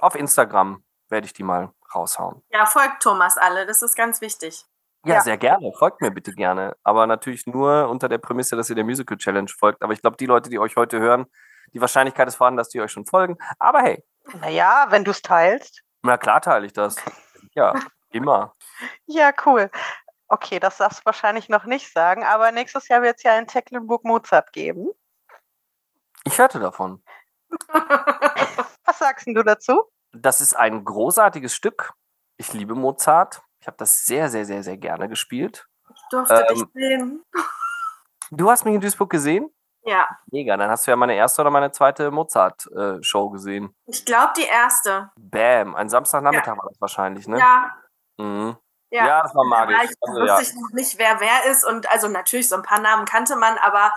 [0.00, 2.42] auf Instagram werde ich die mal raushauen.
[2.50, 4.64] Ja, folgt Thomas alle, das ist ganz wichtig.
[5.04, 5.20] Ja, Ja.
[5.20, 5.72] sehr gerne.
[5.78, 6.76] Folgt mir bitte gerne.
[6.82, 9.82] Aber natürlich nur unter der Prämisse, dass ihr der Musical Challenge folgt.
[9.82, 11.26] Aber ich glaube, die Leute, die euch heute hören,
[11.72, 13.36] die Wahrscheinlichkeit ist vorhanden, dass die euch schon folgen.
[13.60, 14.02] Aber hey,
[14.40, 15.82] Naja, wenn du es teilst.
[16.02, 16.96] na klar teile ich das.
[17.54, 17.72] Ja,
[18.10, 18.52] immer.
[19.06, 19.70] Ja, cool.
[20.28, 23.46] Okay, das darfst du wahrscheinlich noch nicht sagen, aber nächstes Jahr wird es ja in
[23.46, 24.88] Tecklenburg Mozart geben.
[26.24, 27.02] Ich hörte davon.
[27.68, 29.84] Was sagst denn du dazu?
[30.12, 31.92] Das ist ein großartiges Stück.
[32.36, 33.42] Ich liebe Mozart.
[33.60, 35.66] Ich habe das sehr, sehr, sehr, sehr gerne gespielt.
[35.94, 36.70] Ich durfte dich Ähm.
[36.74, 37.24] sehen.
[38.30, 39.50] Du hast mich in Duisburg gesehen?
[39.84, 43.72] Ja, Mega, dann hast du ja meine erste oder meine zweite Mozart-Show gesehen.
[43.86, 45.12] ich glaube die erste.
[45.16, 47.38] Bam, ein Samstagnachmittag war das wahrscheinlich, ne?
[47.38, 47.72] Ja,
[48.18, 48.56] Mhm.
[48.96, 49.06] Ja.
[49.06, 49.76] Ja, das war magisch.
[49.84, 50.40] Ich Also, wusste ja.
[50.40, 53.56] ich noch nicht, wer wer ist und also natürlich so ein paar Namen kannte man,
[53.58, 53.92] aber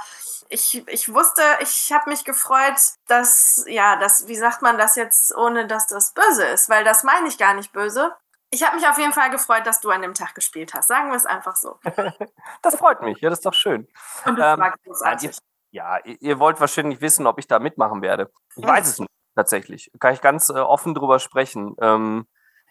[0.49, 5.35] ich, ich wusste, ich habe mich gefreut, dass, ja, das, wie sagt man das jetzt,
[5.35, 8.15] ohne dass das böse ist, weil das meine ich gar nicht böse.
[8.51, 10.87] Ich habe mich auf jeden Fall gefreut, dass du an dem Tag gespielt hast.
[10.87, 11.79] Sagen wir es einfach so.
[12.63, 13.87] Das freut mich, ja, das ist doch schön.
[14.25, 15.31] Und das Ähm, war Ja, großartig.
[15.31, 15.37] ihr,
[15.71, 18.31] ja, ihr ihr wollt wahrscheinlich wissen, ob ich da mitmachen werde.
[18.55, 19.91] Ich weiß es nicht, tatsächlich.
[19.99, 21.75] Kann ich ganz äh, offen drüber sprechen.
[21.79, 22.27] Ähm,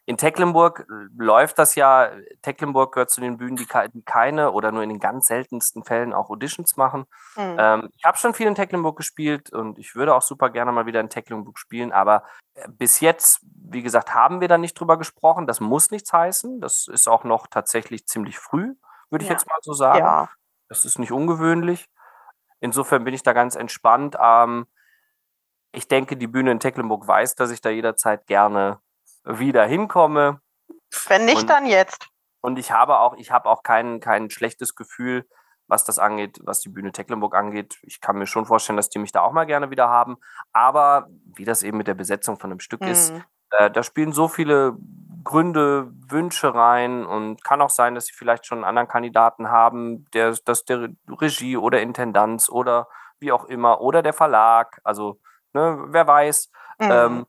[0.08, 0.86] in Tecklenburg
[1.18, 4.88] läuft das ja, Tecklenburg gehört zu den Bühnen, die, ke- die keine oder nur in
[4.88, 7.04] den ganz seltensten Fällen auch Auditions machen.
[7.34, 7.56] Hm.
[7.58, 10.86] Ähm, ich habe schon viel in Tecklenburg gespielt und ich würde auch super gerne mal
[10.86, 13.40] wieder in Tecklenburg spielen, aber äh, bis jetzt,
[13.70, 15.46] wie gesagt, haben wir da nicht drüber gesprochen.
[15.46, 16.60] Das muss nichts heißen.
[16.62, 18.76] Das ist auch noch tatsächlich ziemlich früh,
[19.10, 19.34] würde ich Ja.
[19.34, 19.98] jetzt mal so sagen.
[19.98, 20.30] ja.
[20.70, 21.86] Das ist nicht ungewöhnlich.
[22.60, 24.16] Insofern bin ich da ganz entspannt.
[24.18, 24.66] Ähm,
[25.72, 28.78] ich denke, die Bühne in Tecklenburg weiß, dass ich da jederzeit gerne
[29.24, 30.40] wieder hinkomme.
[31.08, 32.08] Wenn nicht, Und- dann jetzt.
[32.40, 35.26] Und ich habe auch, ich habe auch kein, kein schlechtes Gefühl,
[35.66, 37.78] was das angeht, was die Bühne Tecklenburg angeht.
[37.82, 40.16] Ich kann mir schon vorstellen, dass die mich da auch mal gerne wieder haben.
[40.52, 43.24] Aber wie das eben mit der Besetzung von einem Stück ist, Hm.
[43.58, 44.76] äh, da spielen so viele
[45.24, 50.06] Gründe, Wünsche rein und kann auch sein, dass sie vielleicht schon einen anderen Kandidaten haben,
[50.14, 52.88] der, dass der Regie oder Intendanz oder
[53.20, 55.20] wie auch immer oder der Verlag, also
[55.52, 56.50] ne, wer weiß.
[56.78, 56.90] Hm.
[56.90, 57.26] Ähm,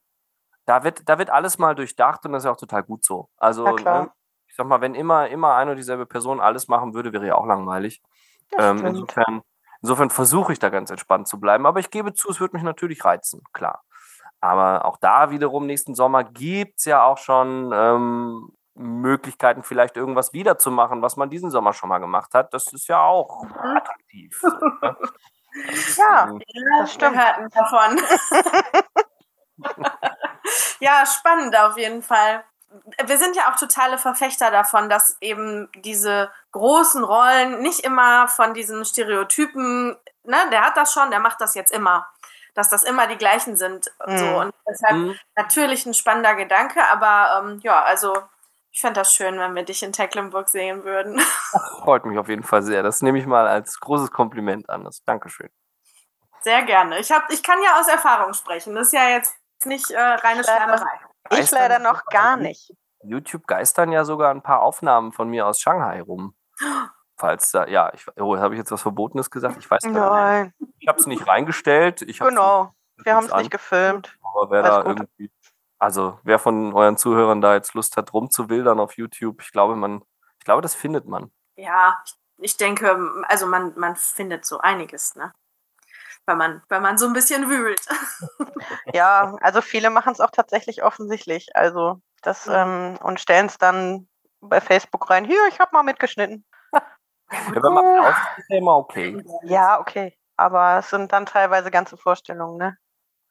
[0.69, 3.29] da wird, da wird alles mal durchdacht und das ist ja auch total gut so.
[3.37, 4.11] Also, ne,
[4.47, 7.35] ich sag mal, wenn immer, immer eine und dieselbe Person alles machen würde, wäre ja
[7.35, 8.03] auch langweilig.
[8.51, 9.41] Das Ähm, insofern
[9.81, 11.65] insofern versuche ich da ganz entspannt zu bleiben.
[11.65, 13.83] Aber ich gebe zu, es würde mich natürlich reizen, klar.
[14.41, 20.33] Aber auch da wiederum nächsten Sommer gibt es ja auch schon ähm, Möglichkeiten, vielleicht irgendwas
[20.33, 22.53] wiederzumachen, was man diesen Sommer schon mal gemacht hat.
[22.53, 23.53] Das ist ja auch Mhm.
[23.55, 24.39] attraktiv.
[24.81, 24.97] Ne?
[25.97, 27.15] Ja, Ähm, Ja, das stimmt.
[27.15, 27.99] Wir hörten davon.
[30.79, 32.43] ja, spannend auf jeden Fall.
[33.03, 38.53] Wir sind ja auch totale Verfechter davon, dass eben diese großen Rollen nicht immer von
[38.53, 42.07] diesen Stereotypen, ne, der hat das schon, der macht das jetzt immer,
[42.53, 43.91] dass das immer die gleichen sind.
[44.05, 44.17] Mhm.
[44.17, 44.25] So.
[44.41, 45.19] Und deshalb Mhm.
[45.35, 48.15] natürlich ein spannender Gedanke, aber ähm, ja, also
[48.71, 51.19] ich fände das schön, wenn wir dich in Tecklenburg sehen würden.
[51.83, 52.83] Freut mich auf jeden Fall sehr.
[52.83, 54.83] Das nehme ich mal als großes Kompliment an.
[54.83, 55.49] Das, Dankeschön.
[56.41, 56.99] Sehr gerne.
[56.99, 58.75] Ich, hab, ich kann ja aus Erfahrung sprechen.
[58.75, 60.99] Das ist ja jetzt nicht äh, reine Schwärmerei.
[61.31, 62.73] Ich leider noch gar nicht.
[63.03, 66.35] YouTube geistern ja sogar ein paar Aufnahmen von mir aus Shanghai rum.
[67.17, 69.57] Falls da, ja, ich, oh, habe ich jetzt was Verbotenes gesagt?
[69.57, 70.53] Ich weiß gar nicht.
[70.79, 72.01] Ich habe es nicht reingestellt.
[72.01, 74.17] Ich genau, wir haben es nicht gefilmt.
[74.23, 75.31] Aber wer da irgendwie,
[75.77, 80.01] also wer von euren Zuhörern da jetzt Lust hat, rumzuwildern auf YouTube, ich glaube, man,
[80.37, 81.31] ich glaube, das findet man.
[81.55, 81.97] Ja,
[82.37, 85.33] ich denke, also man, man findet so einiges, ne?
[86.29, 87.81] Wenn man, wenn man so ein bisschen wühlt.
[88.93, 91.55] ja, also viele machen es auch tatsächlich offensichtlich.
[91.55, 92.53] Also das mhm.
[92.53, 94.07] ähm, und stellen es dann
[94.39, 95.25] bei Facebook rein.
[95.25, 96.45] Hier, ich habe mal mitgeschnitten.
[96.71, 96.81] Ja,
[97.31, 99.23] wenn man ist immer okay.
[99.43, 100.15] Ja, okay.
[100.37, 102.77] Aber es sind dann teilweise ganze Vorstellungen, ne?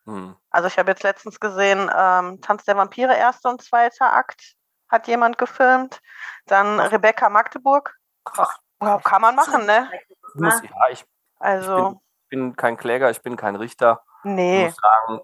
[0.07, 0.37] Hm.
[0.51, 4.57] Also ich habe jetzt letztens gesehen, ähm, Tanz der Vampire, erster und zweiter Akt,
[4.89, 6.01] hat jemand gefilmt.
[6.47, 6.81] Dann.
[6.81, 7.97] Rebecca Magdeburg.
[8.25, 8.59] Ach.
[9.05, 9.89] Kann man machen, ne?
[10.35, 11.05] Muss, ja, ich,
[11.39, 11.77] also.
[11.77, 14.03] Ich bin, bin, kein Kläger, ich bin kein Richter.
[14.25, 14.67] Nee.
[14.67, 15.21] Ich muss sagen,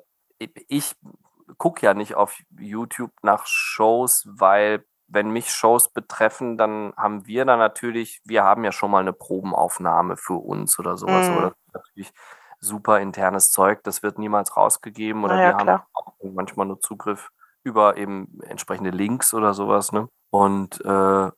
[0.69, 0.97] ich
[1.59, 7.45] gucke ja nicht auf YouTube nach Shows, weil wenn mich Shows betreffen, dann haben wir
[7.45, 11.29] da natürlich, wir haben ja schon mal eine Probenaufnahme für uns oder sowas.
[11.29, 11.37] Mhm.
[11.37, 12.13] Oder natürlich
[12.59, 15.79] super internes Zeug, das wird niemals rausgegeben oder ja, wir klar.
[15.79, 17.31] haben auch manchmal nur Zugriff
[17.63, 19.93] über eben entsprechende Links oder sowas.
[19.93, 20.09] Ne?
[20.31, 21.31] Und äh,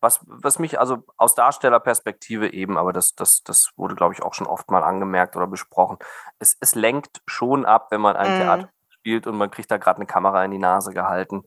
[0.00, 4.34] was, was mich also aus Darstellerperspektive eben, aber das, das, das wurde, glaube ich, auch
[4.34, 5.98] schon oft mal angemerkt oder besprochen,
[6.38, 8.40] es, es lenkt schon ab, wenn man ein mhm.
[8.40, 11.44] Theater spielt und man kriegt da gerade eine Kamera in die Nase gehalten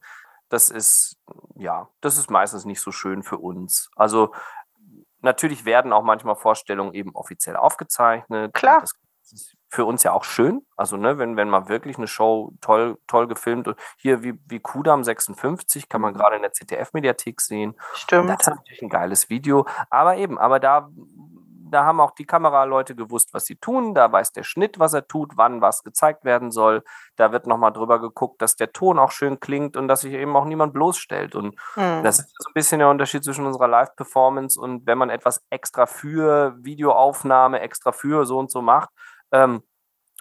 [0.54, 1.18] das ist,
[1.56, 3.90] ja, das ist meistens nicht so schön für uns.
[3.96, 4.34] Also
[5.22, 8.54] natürlich werden auch manchmal Vorstellungen eben offiziell aufgezeichnet.
[8.54, 8.82] Klar.
[8.82, 8.94] Das
[9.32, 10.62] ist für uns ja auch schön.
[10.78, 14.60] Also, ne, wenn, wenn man wirklich eine Show toll, toll gefilmt und hier wie, wie
[14.60, 16.18] Kudam 56 kann man mhm.
[16.18, 17.76] gerade in der ZDF-Mediathek sehen.
[17.96, 18.30] Stimmt.
[18.30, 19.66] Das ist natürlich ein geiles Video.
[19.90, 20.90] Aber eben, aber da
[21.74, 23.96] da haben auch die Kameraleute gewusst, was sie tun.
[23.96, 26.84] Da weiß der Schnitt, was er tut, wann was gezeigt werden soll.
[27.16, 30.36] Da wird nochmal drüber geguckt, dass der Ton auch schön klingt und dass sich eben
[30.36, 31.36] auch niemand bloßstellt.
[31.36, 32.04] Und hm.
[32.04, 35.88] das ist so ein bisschen der Unterschied zwischen unserer Live-Performance und wenn man etwas extra
[35.88, 38.90] für Videoaufnahme, extra für so und so macht.
[39.34, 39.64] Ähm,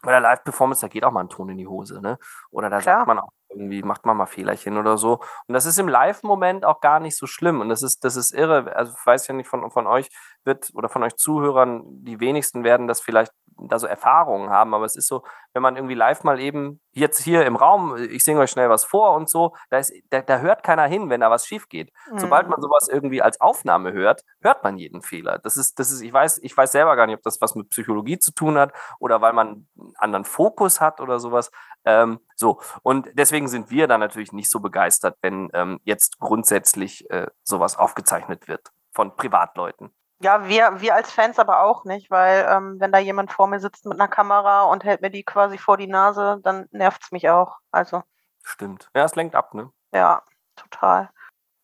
[0.02, 2.18] bei der Live-Performance, da geht auch mal ein Ton in die Hose, ne?
[2.50, 2.98] Oder da Klar.
[2.98, 5.20] sagt man auch irgendwie, macht man mal Fehlerchen oder so.
[5.46, 7.60] Und das ist im Live-Moment auch gar nicht so schlimm.
[7.60, 8.74] Und das ist, das ist irre.
[8.74, 10.08] Also ich weiß ja nicht von, von euch
[10.44, 13.32] wird oder von euch Zuhörern, die wenigsten werden das vielleicht
[13.68, 17.22] da so Erfahrungen haben, aber es ist so, wenn man irgendwie live mal eben jetzt
[17.22, 20.38] hier im Raum, ich singe euch schnell was vor und so, da, ist, da, da
[20.38, 21.92] hört keiner hin, wenn da was schief geht.
[22.10, 22.18] Mhm.
[22.18, 25.38] Sobald man sowas irgendwie als Aufnahme hört, hört man jeden Fehler.
[25.38, 27.70] Das ist, das ist, ich weiß, ich weiß selber gar nicht, ob das was mit
[27.70, 31.50] Psychologie zu tun hat oder weil man einen anderen Fokus hat oder sowas.
[31.84, 37.08] Ähm, so, und deswegen sind wir da natürlich nicht so begeistert, wenn ähm, jetzt grundsätzlich
[37.10, 39.92] äh, sowas aufgezeichnet wird von Privatleuten.
[40.22, 43.58] Ja, wir, wir als Fans aber auch nicht, weil ähm, wenn da jemand vor mir
[43.58, 47.10] sitzt mit einer Kamera und hält mir die quasi vor die Nase, dann nervt es
[47.10, 47.58] mich auch.
[47.72, 48.04] Also.
[48.44, 48.88] Stimmt.
[48.94, 49.72] Ja, es lenkt ab, ne?
[49.92, 50.22] Ja,
[50.54, 51.10] total.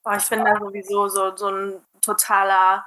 [0.04, 2.84] Oh, ich bin da sowieso so, so ein totaler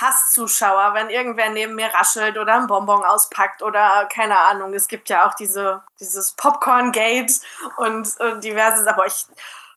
[0.00, 4.74] Hasszuschauer, wenn irgendwer neben mir raschelt oder ein Bonbon auspackt oder keine Ahnung.
[4.74, 7.40] Es gibt ja auch diese, dieses Popcorn-Gate
[7.78, 9.26] und, und diverses, aber ich,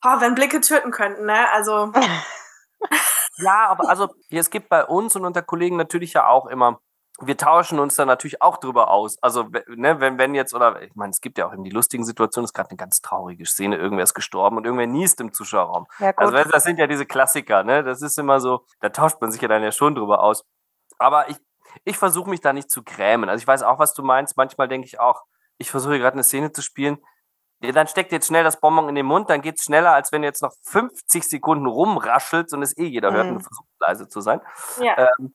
[0.04, 1.52] oh, wenn Blicke töten könnten, ne?
[1.52, 1.92] Also.
[3.38, 6.80] Ja, aber also es gibt bei uns und unter Kollegen natürlich ja auch immer,
[7.20, 9.18] wir tauschen uns da natürlich auch drüber aus.
[9.22, 12.06] Also, ne, wenn, wenn jetzt, oder ich meine, es gibt ja auch eben die lustigen
[12.06, 15.34] Situationen, es ist gerade eine ganz traurige Szene, irgendwer ist gestorben und irgendwer niest im
[15.34, 15.88] Zuschauerraum.
[16.00, 17.84] Ja, also das sind ja diese Klassiker, ne?
[17.84, 20.46] Das ist immer so, da tauscht man sich ja dann ja schon drüber aus.
[21.00, 21.38] Aber ich,
[21.86, 23.30] ich versuche mich da nicht zu grämen.
[23.30, 24.38] Also ich weiß auch, was du meinst.
[24.38, 25.24] Manchmal denke ich auch,
[25.58, 27.00] ich versuche gerade eine Szene zu spielen,
[27.60, 30.22] dann steckt jetzt schnell das Bonbon in den Mund, dann geht es schneller, als wenn
[30.22, 33.38] du jetzt noch 50 Sekunden rumraschelt und es eh jeder hört mhm.
[33.38, 34.42] und versucht leise zu sein.
[34.82, 35.10] Ja.
[35.20, 35.34] Ähm,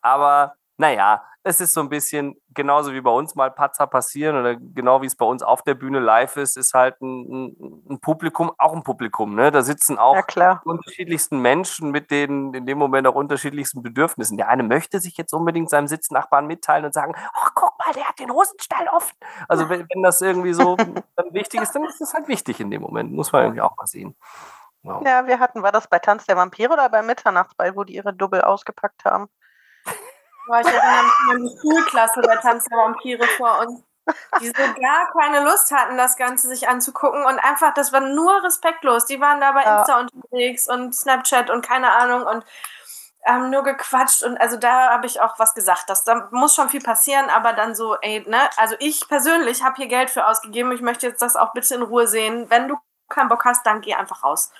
[0.00, 4.56] aber naja, es ist so ein bisschen genauso wie bei uns mal Patzer passieren oder
[4.56, 7.56] genau wie es bei uns auf der Bühne live ist, ist halt ein,
[7.88, 9.36] ein Publikum auch ein Publikum.
[9.36, 9.52] Ne?
[9.52, 14.36] Da sitzen auch ja, die unterschiedlichsten Menschen mit den in dem Moment auch unterschiedlichsten Bedürfnissen.
[14.36, 18.08] Der eine möchte sich jetzt unbedingt seinem Sitznachbarn mitteilen und sagen, oh, guck mal, der
[18.08, 19.16] hat den Hosenstall offen.
[19.46, 20.76] Also wenn, wenn das irgendwie so
[21.30, 23.12] wichtig ist, dann ist das halt wichtig in dem Moment.
[23.12, 24.16] Muss man irgendwie auch mal sehen.
[24.82, 25.02] Wow.
[25.04, 28.14] Ja, wir hatten, war das bei Tanz der Vampire oder bei Mitternachtsball, wo die ihre
[28.14, 29.28] Double ausgepackt haben?
[30.46, 33.82] Boah, ich erinnere mich an die Schulklasse der Tanz der Vampire vor uns,
[34.40, 38.42] die so gar keine Lust hatten, das Ganze sich anzugucken und einfach, das war nur
[38.44, 39.06] respektlos.
[39.06, 39.80] Die waren da bei ja.
[39.80, 42.44] Insta unterwegs und Snapchat und keine Ahnung und
[43.26, 45.84] haben nur gequatscht und also da habe ich auch was gesagt.
[45.88, 49.76] Das, da muss schon viel passieren, aber dann so, ey, ne, also ich persönlich habe
[49.76, 52.48] hier Geld für ausgegeben, ich möchte jetzt das auch bitte in Ruhe sehen.
[52.50, 52.76] Wenn du
[53.08, 54.52] keinen Bock hast, dann geh einfach raus.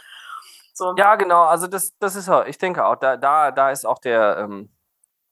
[0.74, 0.94] So.
[0.96, 4.38] Ja, genau, also das, das ist ich denke auch, da, da, da ist auch der,
[4.38, 4.75] ähm,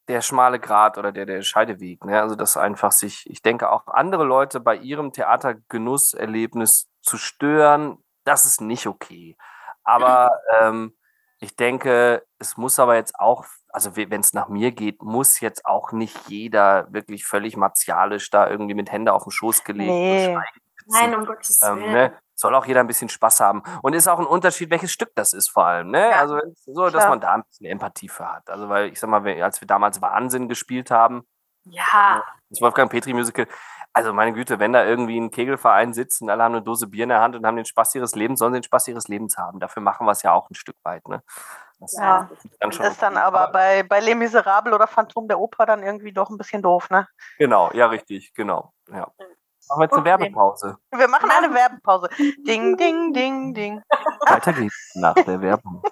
[0.08, 2.04] der schmale Grat oder der, der Scheideweg.
[2.04, 2.20] Ne?
[2.20, 8.44] Also, dass einfach sich, ich denke, auch andere Leute bei ihrem Theatergenusserlebnis zu stören, das
[8.44, 9.36] ist nicht okay.
[9.82, 10.96] Aber ähm,
[11.40, 15.66] ich denke, es muss aber jetzt auch, also wenn es nach mir geht, muss jetzt
[15.66, 20.38] auch nicht jeder wirklich völlig martialisch da irgendwie mit Hände auf den Schoß gelegt nee.
[20.86, 21.92] Nein, um Gottes ähm, Willen.
[21.92, 22.18] Ne?
[22.34, 23.62] Soll auch jeder ein bisschen Spaß haben.
[23.82, 25.90] Und ist auch ein Unterschied, welches Stück das ist vor allem.
[25.90, 26.10] Ne?
[26.10, 26.20] Ja.
[26.20, 28.50] Also so, dass man da ein bisschen Empathie für hat.
[28.50, 31.26] Also weil ich sag mal, als wir damals Wahnsinn gespielt haben,
[31.64, 32.22] ja.
[32.50, 33.46] das Wolfgang Petri Musical,
[33.92, 37.04] also meine Güte, wenn da irgendwie ein Kegelverein sitzt und alle haben eine Dose Bier
[37.04, 39.38] in der Hand und haben den Spaß ihres Lebens, sollen sie den Spaß ihres Lebens
[39.38, 39.60] haben.
[39.60, 41.06] Dafür machen wir es ja auch ein Stück weit.
[41.08, 41.22] Ne?
[41.78, 45.66] Das ja, ist dann, ist dann aber bei, bei Les Miserables oder Phantom der Oper
[45.66, 47.06] dann irgendwie doch ein bisschen doof, ne?
[47.38, 48.72] Genau, ja, richtig, genau.
[48.88, 49.08] Ja.
[49.68, 50.76] Machen wir jetzt eine Werbepause.
[50.90, 52.08] Wir machen eine Werbepause.
[52.46, 53.82] Ding, ding, ding, ding.
[54.26, 55.82] Weiter geht's nach der Werbung.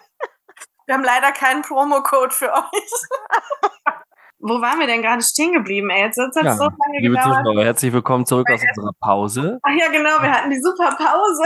[0.87, 2.63] Wir haben leider keinen Promocode für euch.
[4.41, 5.89] Wo waren wir denn gerade stehen geblieben?
[5.89, 7.47] Ey, jetzt hat es ja, so lange liebe gedauert.
[7.47, 9.61] Zuschauer, herzlich willkommen zurück aus unserer Pause.
[9.63, 11.45] Ach ja, genau, wir hatten die super Pause.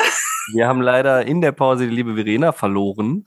[0.55, 3.25] Wir haben leider in der Pause die liebe Verena verloren.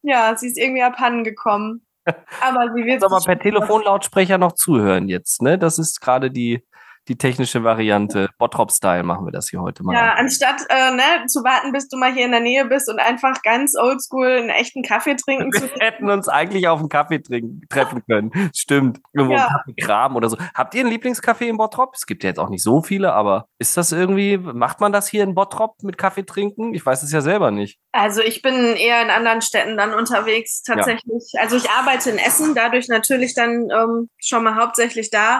[0.00, 1.86] Ja, sie ist irgendwie abhanden gekommen.
[2.40, 3.04] Aber sie wird.
[3.04, 5.58] Aber per Telefonlautsprecher noch zuhören jetzt, ne?
[5.58, 6.66] Das ist gerade die
[7.08, 8.28] die technische Variante.
[8.38, 9.94] Bottrop-Style machen wir das hier heute mal.
[9.94, 12.98] Ja, anstatt äh, ne, zu warten, bis du mal hier in der Nähe bist und
[12.98, 16.88] einfach ganz oldschool einen echten Kaffee trinken wir zu Wir hätten uns eigentlich auf einen
[16.88, 18.30] Kaffee trinken, treffen können.
[18.54, 19.00] Stimmt.
[19.12, 19.48] Irgendwo ja.
[19.48, 20.36] Kaffeekram oder so.
[20.54, 21.94] Habt ihr einen Lieblingscafé in Bottrop?
[21.94, 25.08] Es gibt ja jetzt auch nicht so viele, aber ist das irgendwie, macht man das
[25.08, 26.74] hier in Bottrop mit Kaffee trinken?
[26.74, 27.78] Ich weiß es ja selber nicht.
[27.92, 31.32] Also ich bin eher in anderen Städten dann unterwegs tatsächlich.
[31.32, 31.42] Ja.
[31.42, 35.38] Also ich arbeite in Essen, dadurch natürlich dann ähm, schon mal hauptsächlich da.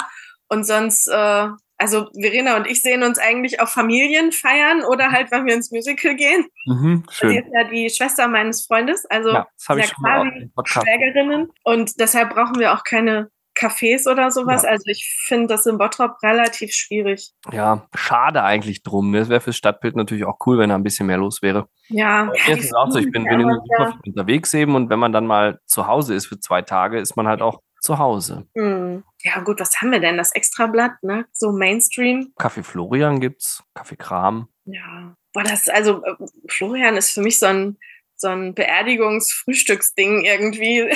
[0.49, 5.31] Und sonst, äh, also Verena und ich sehen uns eigentlich auf Familien feiern oder halt,
[5.31, 6.47] wenn wir ins Musical gehen.
[6.67, 7.31] Mhm, schön.
[7.31, 11.51] Sie ist ja die Schwester meines Freundes, also ja, das ja quasi Schwägerinnen.
[11.65, 14.63] Und deshalb brauchen wir auch keine Cafés oder sowas.
[14.63, 14.71] Ja.
[14.71, 17.33] Also ich finde das in Bottrop relativ schwierig.
[17.51, 19.13] Ja, schade eigentlich drum.
[19.13, 21.67] Das wäre fürs Stadtbild natürlich auch cool, wenn da ein bisschen mehr los wäre.
[21.89, 22.31] Ja.
[22.47, 22.99] ja ist auch so.
[22.99, 23.41] Ich bin, bin
[23.79, 27.17] ja, unterwegs eben und wenn man dann mal zu Hause ist für zwei Tage, ist
[27.17, 28.47] man halt auch zu Hause.
[28.55, 29.05] Mhm.
[29.27, 30.17] Ja, gut, was haben wir denn?
[30.17, 31.27] Das Extrablatt, ne?
[31.33, 32.33] So Mainstream.
[32.39, 34.49] Kaffee Florian gibt's, Kaffee Kram.
[34.67, 35.17] Ja.
[35.33, 36.15] Boah, das, also, äh,
[36.49, 37.77] Florian ist für mich so ein,
[38.15, 40.95] so ein Beerdigungsfrühstücksding irgendwie.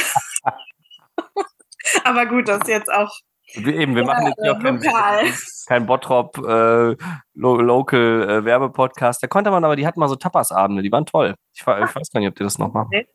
[2.04, 3.12] Aber gut, das ist jetzt auch.
[3.54, 4.80] Wir, eben, wir ja, machen jetzt hier auch kein,
[5.66, 6.96] kein Bottrop äh,
[7.34, 9.24] Local äh, Werbepodcast.
[9.24, 11.34] Da konnte man aber, die hatten mal so Tapas-Abende, die waren toll.
[11.52, 12.90] Ich, ich, weiß gar nicht, ob die das noch machen.
[12.94, 13.08] Okay.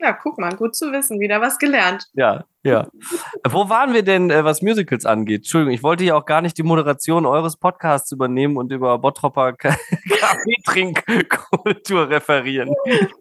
[0.00, 2.06] Ja, guck mal, gut zu wissen, wieder was gelernt.
[2.12, 2.86] Ja, ja.
[3.48, 5.40] Wo waren wir denn, äh, was Musicals angeht?
[5.40, 9.52] Entschuldigung, ich wollte ja auch gar nicht die Moderation eures Podcasts übernehmen und über Bottropper
[9.54, 12.72] Kaffeetrinkkultur referieren.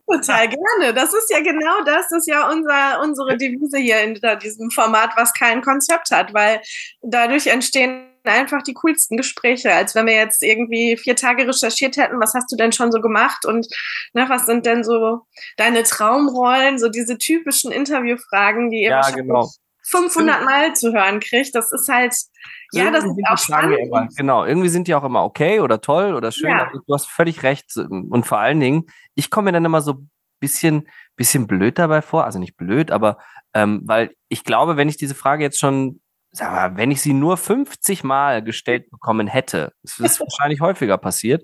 [0.05, 0.93] Total gerne.
[0.93, 5.13] Das ist ja genau das, das ist ja unser, unsere Devise hier in diesem Format,
[5.15, 6.61] was kein Konzept hat, weil
[7.01, 12.19] dadurch entstehen einfach die coolsten Gespräche, als wenn wir jetzt irgendwie vier Tage recherchiert hätten,
[12.19, 13.67] was hast du denn schon so gemacht und
[14.13, 15.21] ne, was sind denn so
[15.57, 19.49] deine Traumrollen, so diese typischen Interviewfragen, die ihr ja, genau.
[19.87, 21.55] 500 Mal zu hören kriegt.
[21.55, 22.13] Das ist halt,
[22.73, 23.77] ja, das ist auch spannend.
[23.79, 26.49] Immer, genau, irgendwie sind die auch immer okay oder toll oder schön.
[26.49, 26.69] Ja.
[26.71, 27.75] Du hast völlig recht.
[27.77, 30.09] Und vor allen Dingen, ich komme mir dann immer so ein
[30.39, 32.25] bisschen, bisschen blöd dabei vor.
[32.25, 33.17] Also nicht blöd, aber
[33.53, 36.01] ähm, weil ich glaube, wenn ich diese Frage jetzt schon
[36.38, 40.97] sag mal, wenn ich sie nur 50 Mal gestellt bekommen hätte, das ist wahrscheinlich häufiger
[40.97, 41.43] passiert,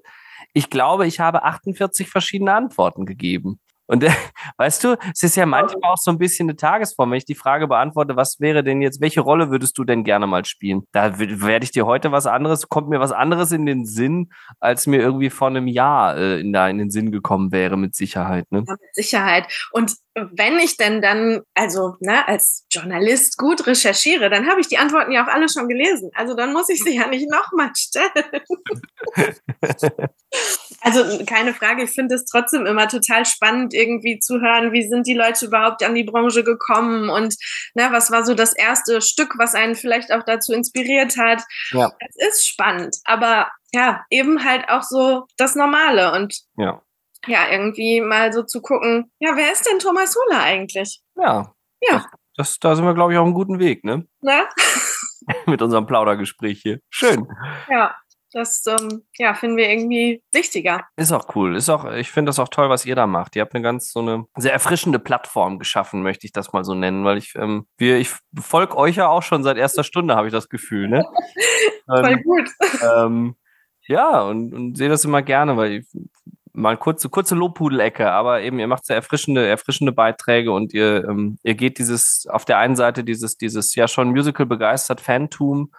[0.53, 3.59] ich glaube, ich habe 48 verschiedene Antworten gegeben.
[3.87, 4.03] Und
[4.57, 7.11] weißt du, es ist ja manchmal auch so ein bisschen eine Tagesform.
[7.11, 10.27] Wenn ich die Frage beantworte, was wäre denn jetzt, welche Rolle würdest du denn gerne
[10.27, 10.87] mal spielen?
[10.91, 14.87] Da werde ich dir heute was anderes, kommt mir was anderes in den Sinn, als
[14.87, 18.51] mir irgendwie vor einem Jahr äh, in, da in den Sinn gekommen wäre, mit Sicherheit.
[18.51, 18.63] Ne?
[18.67, 19.47] Ja, mit Sicherheit.
[19.71, 24.77] Und wenn ich denn dann, also ne, als Journalist gut recherchiere, dann habe ich die
[24.77, 26.11] Antworten ja auch alle schon gelesen.
[26.13, 28.11] Also dann muss ich sie ja nicht nochmal stellen.
[30.83, 35.07] also keine Frage, ich finde es trotzdem immer total spannend, irgendwie zu hören, wie sind
[35.07, 37.35] die Leute überhaupt an die Branche gekommen und
[37.73, 41.41] ne, was war so das erste Stück, was einen vielleicht auch dazu inspiriert hat.
[41.71, 41.91] Ja.
[41.99, 46.81] Es ist spannend, aber ja, eben halt auch so das Normale und ja
[47.27, 51.01] ja, irgendwie mal so zu gucken, ja, wer ist denn Thomas Hula eigentlich?
[51.15, 51.53] Ja.
[51.81, 52.05] Ja.
[52.35, 54.07] Das, da sind wir, glaube ich, auf einem guten Weg, ne?
[54.21, 54.47] Na?
[55.45, 56.79] Mit unserem Plaudergespräch hier.
[56.89, 57.27] Schön.
[57.69, 57.95] Ja.
[58.33, 60.81] Das ähm, ja, finden wir irgendwie wichtiger.
[60.95, 61.55] Ist auch cool.
[61.55, 63.35] Ist auch, ich finde das auch toll, was ihr da macht.
[63.35, 66.73] Ihr habt eine ganz so eine sehr erfrischende Plattform geschaffen, möchte ich das mal so
[66.73, 68.09] nennen, weil ich, ähm, wir, ich
[68.39, 71.05] folge euch ja auch schon seit erster Stunde, habe ich das Gefühl, ne?
[71.85, 72.49] Voll ähm, gut.
[72.81, 73.35] Ähm,
[73.87, 75.85] ja, und, und sehe das immer gerne, weil ich,
[76.53, 81.37] mal kurze, kurze Lobpudelecke, aber eben ihr macht sehr erfrischende, erfrischende Beiträge und ihr, ähm,
[81.43, 85.71] ihr geht dieses, auf der einen Seite dieses, dieses ja schon Musical begeistert Fantum,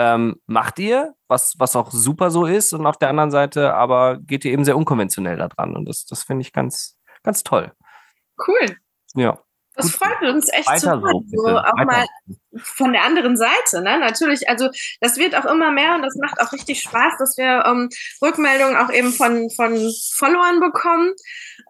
[0.00, 4.16] ähm, macht ihr, was, was auch super so ist, und auf der anderen Seite aber
[4.18, 5.76] geht ihr eben sehr unkonventionell da dran.
[5.76, 7.72] Und das, das finde ich ganz, ganz toll.
[8.46, 8.76] Cool.
[9.14, 9.38] Ja.
[9.80, 11.28] Das freut uns echt Weiter zu hören.
[11.30, 11.84] So, so auch Weiter.
[11.84, 12.06] mal
[12.58, 13.82] von der anderen Seite.
[13.82, 13.98] Ne?
[13.98, 14.70] Natürlich, also
[15.00, 17.88] das wird auch immer mehr und das macht auch richtig Spaß, dass wir ähm,
[18.22, 21.12] Rückmeldungen auch eben von, von Followern bekommen.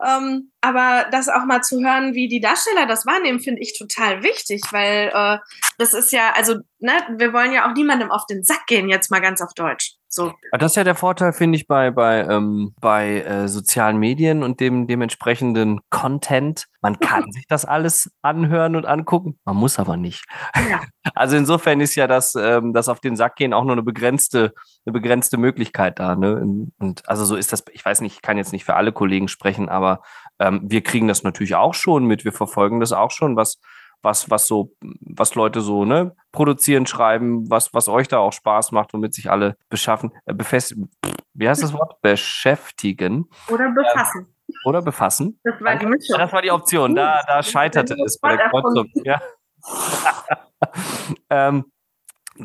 [0.07, 4.23] Ähm, aber das auch mal zu hören, wie die Darsteller das wahrnehmen, finde ich total
[4.23, 5.39] wichtig, weil äh,
[5.79, 9.11] das ist ja, also, ne, wir wollen ja auch niemandem auf den Sack gehen, jetzt
[9.11, 10.00] mal ganz auf Deutsch.
[10.13, 10.33] So.
[10.51, 14.59] Das ist ja der Vorteil, finde ich, bei, bei, ähm, bei äh, sozialen Medien und
[14.59, 16.67] dem dementsprechenden Content.
[16.83, 20.25] Man kann sich das alles anhören und angucken, man muss aber nicht.
[20.69, 20.81] Ja.
[21.15, 24.53] Also insofern ist ja das, ähm, das auf den Sack gehen auch nur eine begrenzte,
[24.85, 26.15] eine begrenzte Möglichkeit da.
[26.15, 26.69] Ne?
[26.79, 29.29] Und also so ist das, ich weiß nicht, ich kann jetzt nicht für alle Kollegen
[29.29, 30.03] sprechen, aber
[30.39, 33.59] ähm, wir kriegen das natürlich auch schon mit, wir verfolgen das auch schon, was,
[34.03, 38.73] was, was so, was Leute so, ne, produzieren, schreiben, was, was euch da auch Spaß
[38.73, 40.91] macht, womit sich alle beschaffen, äh, befestigen,
[41.35, 42.01] wie heißt das Wort?
[42.03, 43.29] Beschäftigen.
[43.49, 44.27] Oder befassen.
[44.27, 45.41] Ähm, oder befassen.
[45.45, 46.19] Das war die Mischung.
[46.19, 46.95] Das war die Option.
[46.95, 48.91] Da, da scheiterte es bei der Kreuzung.
[49.05, 49.21] Ja.
[51.31, 51.73] ähm,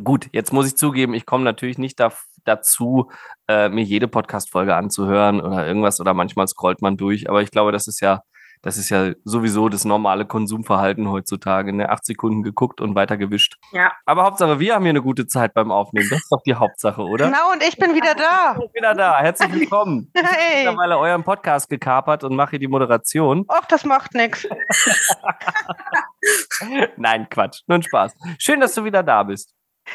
[0.04, 2.12] gut, jetzt muss ich zugeben, ich komme natürlich nicht da,
[2.44, 3.10] dazu,
[3.48, 7.72] äh, mir jede Podcast-Folge anzuhören oder irgendwas oder manchmal scrollt man durch, aber ich glaube,
[7.72, 8.22] das ist ja
[8.62, 11.74] das ist ja sowieso das normale Konsumverhalten heutzutage.
[11.74, 11.90] Ne?
[11.90, 13.58] Acht Sekunden geguckt und weiter gewischt.
[13.72, 13.92] Ja.
[14.06, 16.08] Aber Hauptsache, wir haben hier eine gute Zeit beim Aufnehmen.
[16.10, 17.28] Das ist doch die Hauptsache, oder?
[17.28, 18.54] Genau, und ich bin wieder da.
[18.54, 19.20] Ich bin wieder da.
[19.20, 20.12] Herzlich willkommen.
[20.16, 20.62] Hey.
[20.62, 23.46] Ich habe mittlerweile euren Podcast gekapert und mache hier die Moderation.
[23.48, 24.46] Ach, das macht nichts.
[26.98, 27.62] Nein, Quatsch.
[27.68, 28.14] Nur ein Spaß.
[28.38, 29.54] Schön, dass du wieder da bist.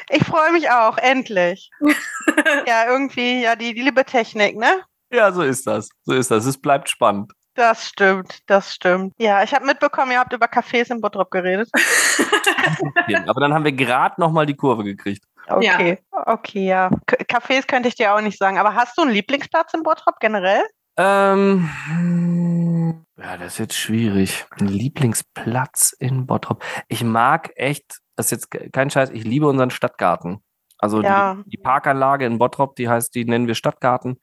[0.09, 1.71] Ich freue mich auch, endlich.
[2.67, 4.83] ja, irgendwie, ja, die, die liebe Technik, ne?
[5.13, 5.89] Ja, so ist das.
[6.05, 6.47] So ist das.
[6.47, 7.33] Es bleibt spannend.
[7.55, 9.15] Das stimmt, das stimmt.
[9.19, 11.69] Ja, ich habe mitbekommen, ihr habt über Cafés in Bottrop geredet.
[13.27, 15.25] Aber dann haben wir gerade noch mal die Kurve gekriegt.
[15.49, 16.27] Okay, ja.
[16.27, 16.91] okay, ja.
[17.09, 18.59] Cafés könnte ich dir auch nicht sagen.
[18.59, 20.63] Aber hast du einen Lieblingsplatz in Bottrop generell?
[20.97, 21.69] Ähm,
[23.19, 24.47] ja, das ist jetzt schwierig.
[24.59, 26.63] Ein Lieblingsplatz in Bottrop.
[26.89, 30.43] Ich mag echt, das ist jetzt kein Scheiß, ich liebe unseren Stadtgarten.
[30.79, 31.35] Also ja.
[31.35, 34.21] die, die Parkanlage in Bottrop, die heißt, die nennen wir Stadtgarten.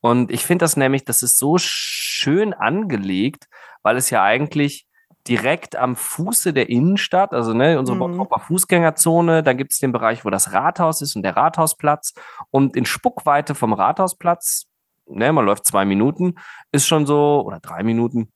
[0.00, 3.48] Und ich finde das nämlich, das ist so schön angelegt,
[3.82, 4.86] weil es ja eigentlich
[5.28, 8.26] direkt am Fuße der Innenstadt, also ne, unsere mhm.
[8.38, 12.14] Fußgängerzone, da gibt es den Bereich, wo das Rathaus ist und der Rathausplatz.
[12.50, 14.66] Und in Spuckweite vom Rathausplatz,
[15.06, 16.36] ne, man läuft zwei Minuten,
[16.72, 18.32] ist schon so, oder drei Minuten,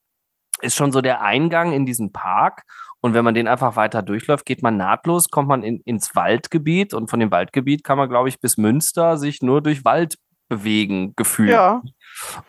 [0.61, 2.63] ist schon so der Eingang in diesen Park.
[3.01, 6.95] Und wenn man den einfach weiter durchläuft, geht man nahtlos, kommt man in, ins Waldgebiet
[6.95, 10.17] und von dem Waldgebiet kann man, glaube ich, bis Münster sich nur durch Wald
[10.49, 11.51] bewegen, gefühlt.
[11.51, 11.83] Ja.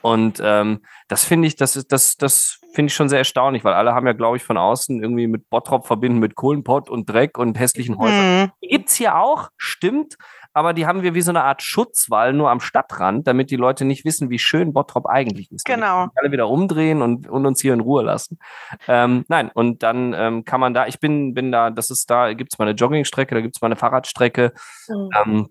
[0.01, 3.73] Und ähm, das finde ich, das ist, das, das finde ich schon sehr erstaunlich, weil
[3.73, 7.37] alle haben ja, glaube ich, von außen irgendwie mit Bottrop verbinden mit Kohlenpott und Dreck
[7.37, 8.43] und hässlichen Häusern.
[8.43, 8.51] Mhm.
[8.63, 10.17] Die gibt es hier auch, stimmt,
[10.53, 13.83] aber die haben wir wie so eine Art Schutzwall nur am Stadtrand, damit die Leute
[13.83, 15.65] nicht wissen, wie schön Bottrop eigentlich ist.
[15.65, 16.07] Genau.
[16.15, 18.39] Alle wieder umdrehen und, und uns hier in Ruhe lassen.
[18.87, 22.33] Ähm, nein, und dann ähm, kann man da, ich bin, bin da, das ist da,
[22.33, 24.53] gibt es mal eine Joggingstrecke, da gibt es mal eine Fahrradstrecke.
[24.87, 25.09] Mhm.
[25.25, 25.49] Ähm,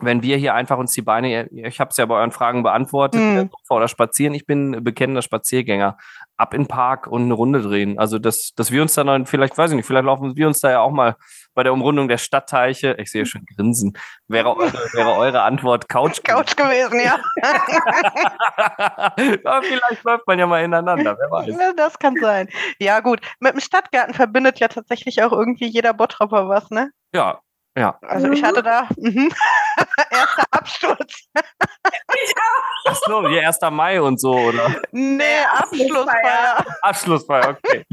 [0.00, 3.20] wenn wir hier einfach uns die Beine, ich habe es ja bei euren Fragen beantwortet,
[3.20, 3.50] mhm.
[3.68, 5.96] oder spazieren, ich bin bekennender Spaziergänger,
[6.36, 7.98] ab in den Park und eine Runde drehen.
[7.98, 10.60] Also, dass, dass wir uns da dann, vielleicht, weiß ich nicht, vielleicht laufen wir uns
[10.60, 11.16] da ja auch mal
[11.54, 13.94] bei der Umrundung der Stadtteiche, ich sehe schon Grinsen,
[14.28, 17.18] wäre eure, wäre eure Antwort Couch, Couch gewesen, ja.
[19.44, 21.76] Aber vielleicht läuft man ja mal ineinander, wer weiß.
[21.76, 22.48] Das kann sein.
[22.78, 23.20] Ja, gut.
[23.40, 26.90] Mit dem Stadtgarten verbindet ja tatsächlich auch irgendwie jeder Bottropper was, ne?
[27.12, 27.40] Ja,
[27.76, 27.98] ja.
[28.02, 29.30] Also ich hatte da mhm.
[30.10, 31.28] erster Absturz.
[31.34, 32.90] ich auch.
[32.90, 33.58] Ach so, wie 1.
[33.70, 34.74] Mai und so, oder?
[34.92, 35.24] Nee,
[35.56, 36.64] Abschlussfeier.
[36.82, 37.84] Abschlussfeier, okay.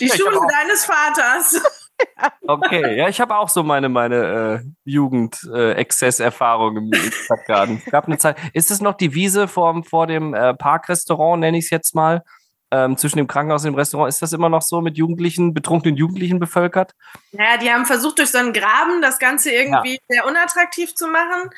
[0.00, 1.62] Die ja, Schule deines Vaters.
[2.46, 7.82] Okay, ja, ich habe auch so meine, meine äh, Jugend-Exzess-Erfahrung äh, im Stadtgarten.
[7.84, 8.36] Es gab eine Zeit.
[8.54, 12.24] Ist es noch die Wiese vor, vor dem äh, Parkrestaurant, nenne ich es jetzt mal?
[12.72, 14.08] Ähm, zwischen dem Krankenhaus und dem Restaurant.
[14.08, 16.94] Ist das immer noch so mit Jugendlichen, betrunkenen Jugendlichen bevölkert?
[17.30, 20.00] Naja, die haben versucht, durch so einen Graben das Ganze irgendwie ja.
[20.08, 21.50] sehr unattraktiv zu machen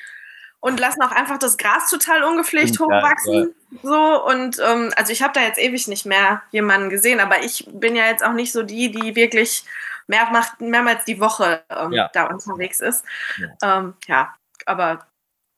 [0.59, 3.55] und lassen auch einfach das Gras total ungepflegt ja, hochwachsen.
[3.71, 3.79] Ja.
[3.83, 7.69] So und ähm, also ich habe da jetzt ewig nicht mehr jemanden gesehen, aber ich
[7.73, 9.65] bin ja jetzt auch nicht so die, die wirklich
[10.09, 12.11] mehr macht, mehrmals die Woche ähm, ja.
[12.13, 13.05] da unterwegs ist.
[13.39, 13.79] Ja.
[13.79, 14.35] Ähm, ja,
[14.67, 15.07] aber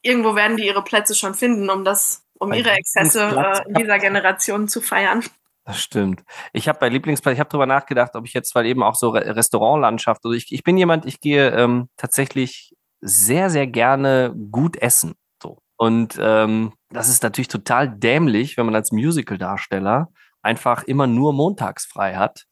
[0.02, 3.98] irgendwo werden die ihre Plätze schon finden, um das, um ihre Exzesse äh, in dieser
[3.98, 5.24] Generation zu feiern.
[5.66, 6.22] Das stimmt.
[6.52, 9.10] Ich habe bei Lieblingsplatz, ich habe darüber nachgedacht, ob ich jetzt, weil eben auch so
[9.10, 14.76] Re Restaurantlandschaft, also ich, ich bin jemand, ich gehe ähm, tatsächlich sehr, sehr gerne gut
[14.76, 15.14] essen.
[15.42, 15.58] So.
[15.76, 20.08] Und ähm, das ist natürlich total dämlich, wenn man als Musical-Darsteller
[20.40, 22.46] einfach immer nur montags frei hat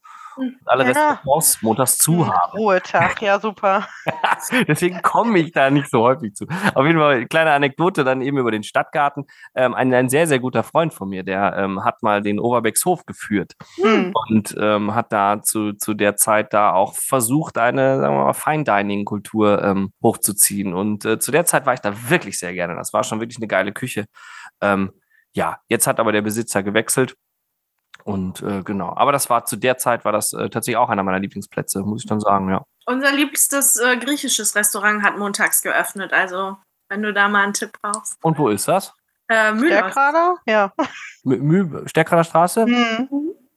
[0.64, 0.88] alle ja.
[0.90, 2.58] Restaurants montags zu hm, haben.
[2.58, 3.86] Ruhetag, ja super.
[4.68, 6.46] Deswegen komme ich da nicht so häufig zu.
[6.74, 9.26] Auf jeden Fall, kleine Anekdote dann eben über den Stadtgarten.
[9.54, 13.06] Ähm, ein, ein sehr, sehr guter Freund von mir, der ähm, hat mal den Overbeckshof
[13.06, 14.12] geführt hm.
[14.28, 18.32] und ähm, hat da zu, zu der Zeit da auch versucht, eine, sagen wir mal,
[18.32, 20.74] Fine-Dining-Kultur ähm, hochzuziehen.
[20.74, 22.74] Und äh, zu der Zeit war ich da wirklich sehr gerne.
[22.74, 24.06] Das war schon wirklich eine geile Küche.
[24.60, 24.92] Ähm,
[25.32, 27.16] ja, jetzt hat aber der Besitzer gewechselt
[28.04, 31.02] und äh, genau, aber das war zu der Zeit war das äh, tatsächlich auch einer
[31.02, 32.64] meiner Lieblingsplätze, muss ich dann sagen, ja.
[32.86, 36.56] Unser liebstes äh, griechisches Restaurant hat montags geöffnet, also
[36.88, 38.22] wenn du da mal einen Tipp brauchst.
[38.22, 38.92] Und wo ist das?
[39.28, 40.36] Äh, Stärkrader?
[40.46, 40.72] Ja.
[41.86, 42.66] Stärkrader Straße?
[42.66, 43.08] Mhm.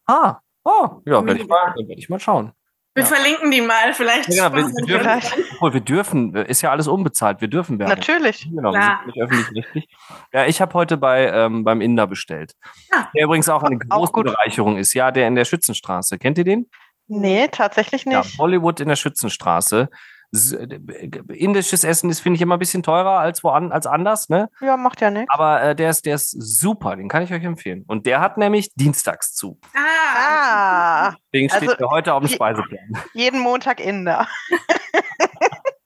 [0.05, 2.53] Ah, oh, ja, werde ich, mal, werd ich mal schauen.
[2.97, 3.09] Wir ja.
[3.09, 4.33] verlinken die mal, vielleicht.
[4.33, 7.91] Ja, wir, wir, dürfen, obwohl, wir dürfen, ist ja alles unbezahlt, wir dürfen werden.
[7.91, 8.49] Natürlich.
[8.49, 9.87] Genau, wir sind nicht öffentlich-rechtlich.
[10.33, 12.53] Ja, ich habe heute bei, ähm, beim Inder bestellt.
[12.91, 13.07] Ja.
[13.13, 14.95] Der übrigens auch eine große auch Bereicherung ist.
[14.95, 16.17] Ja, der in der Schützenstraße.
[16.17, 16.71] Kennt ihr den?
[17.05, 18.15] Nee, tatsächlich nicht.
[18.15, 19.89] Ja, Hollywood in der Schützenstraße.
[20.31, 24.49] Indisches Essen ist, finde ich, immer ein bisschen teurer als woanders, als anders, ne?
[24.61, 25.33] Ja, macht ja nichts.
[25.33, 27.83] Aber äh, der, ist, der ist super, den kann ich euch empfehlen.
[27.87, 29.59] Und der hat nämlich dienstags zu.
[29.75, 31.13] Ah.
[31.31, 33.03] Deswegen steht also, er heute auf dem Speiseplan.
[33.13, 34.27] Jeden Montag Inder.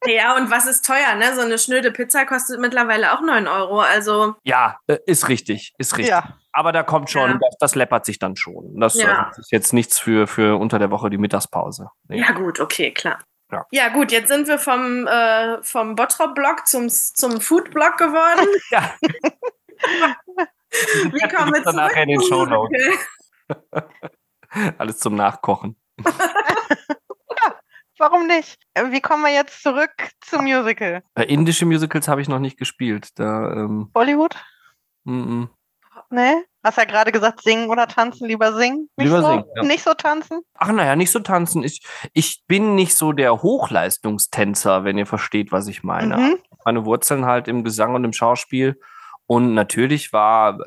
[0.08, 1.36] Ja, und was ist teuer, ne?
[1.36, 3.82] So eine schnöde Pizza kostet mittlerweile auch 9 Euro.
[3.82, 4.34] Also.
[4.44, 6.10] Ja, äh, ist richtig, ist richtig.
[6.10, 6.38] Ja.
[6.54, 7.38] Aber da kommt schon, ja.
[7.40, 8.80] das, das, läppert sich dann schon.
[8.80, 9.28] Das, ja.
[9.30, 11.90] das, ist jetzt nichts für, für unter der Woche die Mittagspause.
[12.08, 12.20] Nee.
[12.20, 13.20] Ja, gut, okay, klar.
[13.52, 13.66] Ja.
[13.72, 18.48] ja, gut, jetzt sind wir vom, äh, vom Bottrop-Blog zum, zum Food-Blog geworden.
[18.72, 18.94] ja.
[21.12, 21.76] Wie kommen wir zurück?
[21.76, 22.48] Nachher in den Show
[24.78, 25.76] Alles zum Nachkochen.
[26.00, 26.14] ja,
[27.98, 28.58] warum nicht?
[28.90, 31.04] Wie kommen wir jetzt zurück zum Musical?
[31.16, 33.20] Äh, indische Musicals habe ich noch nicht gespielt.
[33.20, 34.38] Da, ähm, Bollywood?
[35.04, 35.50] Mm -mm.
[36.12, 36.44] Nee?
[36.64, 38.90] Hast ja gerade gesagt, singen oder tanzen, lieber singen.
[38.98, 39.46] Nicht lieber so, singen.
[39.56, 39.64] Ja.
[39.64, 40.42] Nicht so tanzen?
[40.54, 41.64] Ach naja, nicht so tanzen.
[41.64, 41.82] Ich,
[42.14, 46.18] ich bin nicht so der Hochleistungstänzer, wenn ihr versteht, was ich meine.
[46.18, 46.38] Mhm.
[46.64, 48.80] Meine Wurzeln halt im Gesang und im Schauspiel.
[49.26, 50.60] Und natürlich war,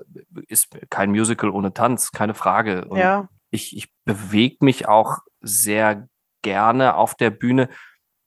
[0.48, 2.86] ist kein Musical ohne Tanz, keine Frage.
[2.86, 3.28] Und ja.
[3.50, 6.08] ich, ich bewege mich auch sehr
[6.42, 7.68] gerne auf der Bühne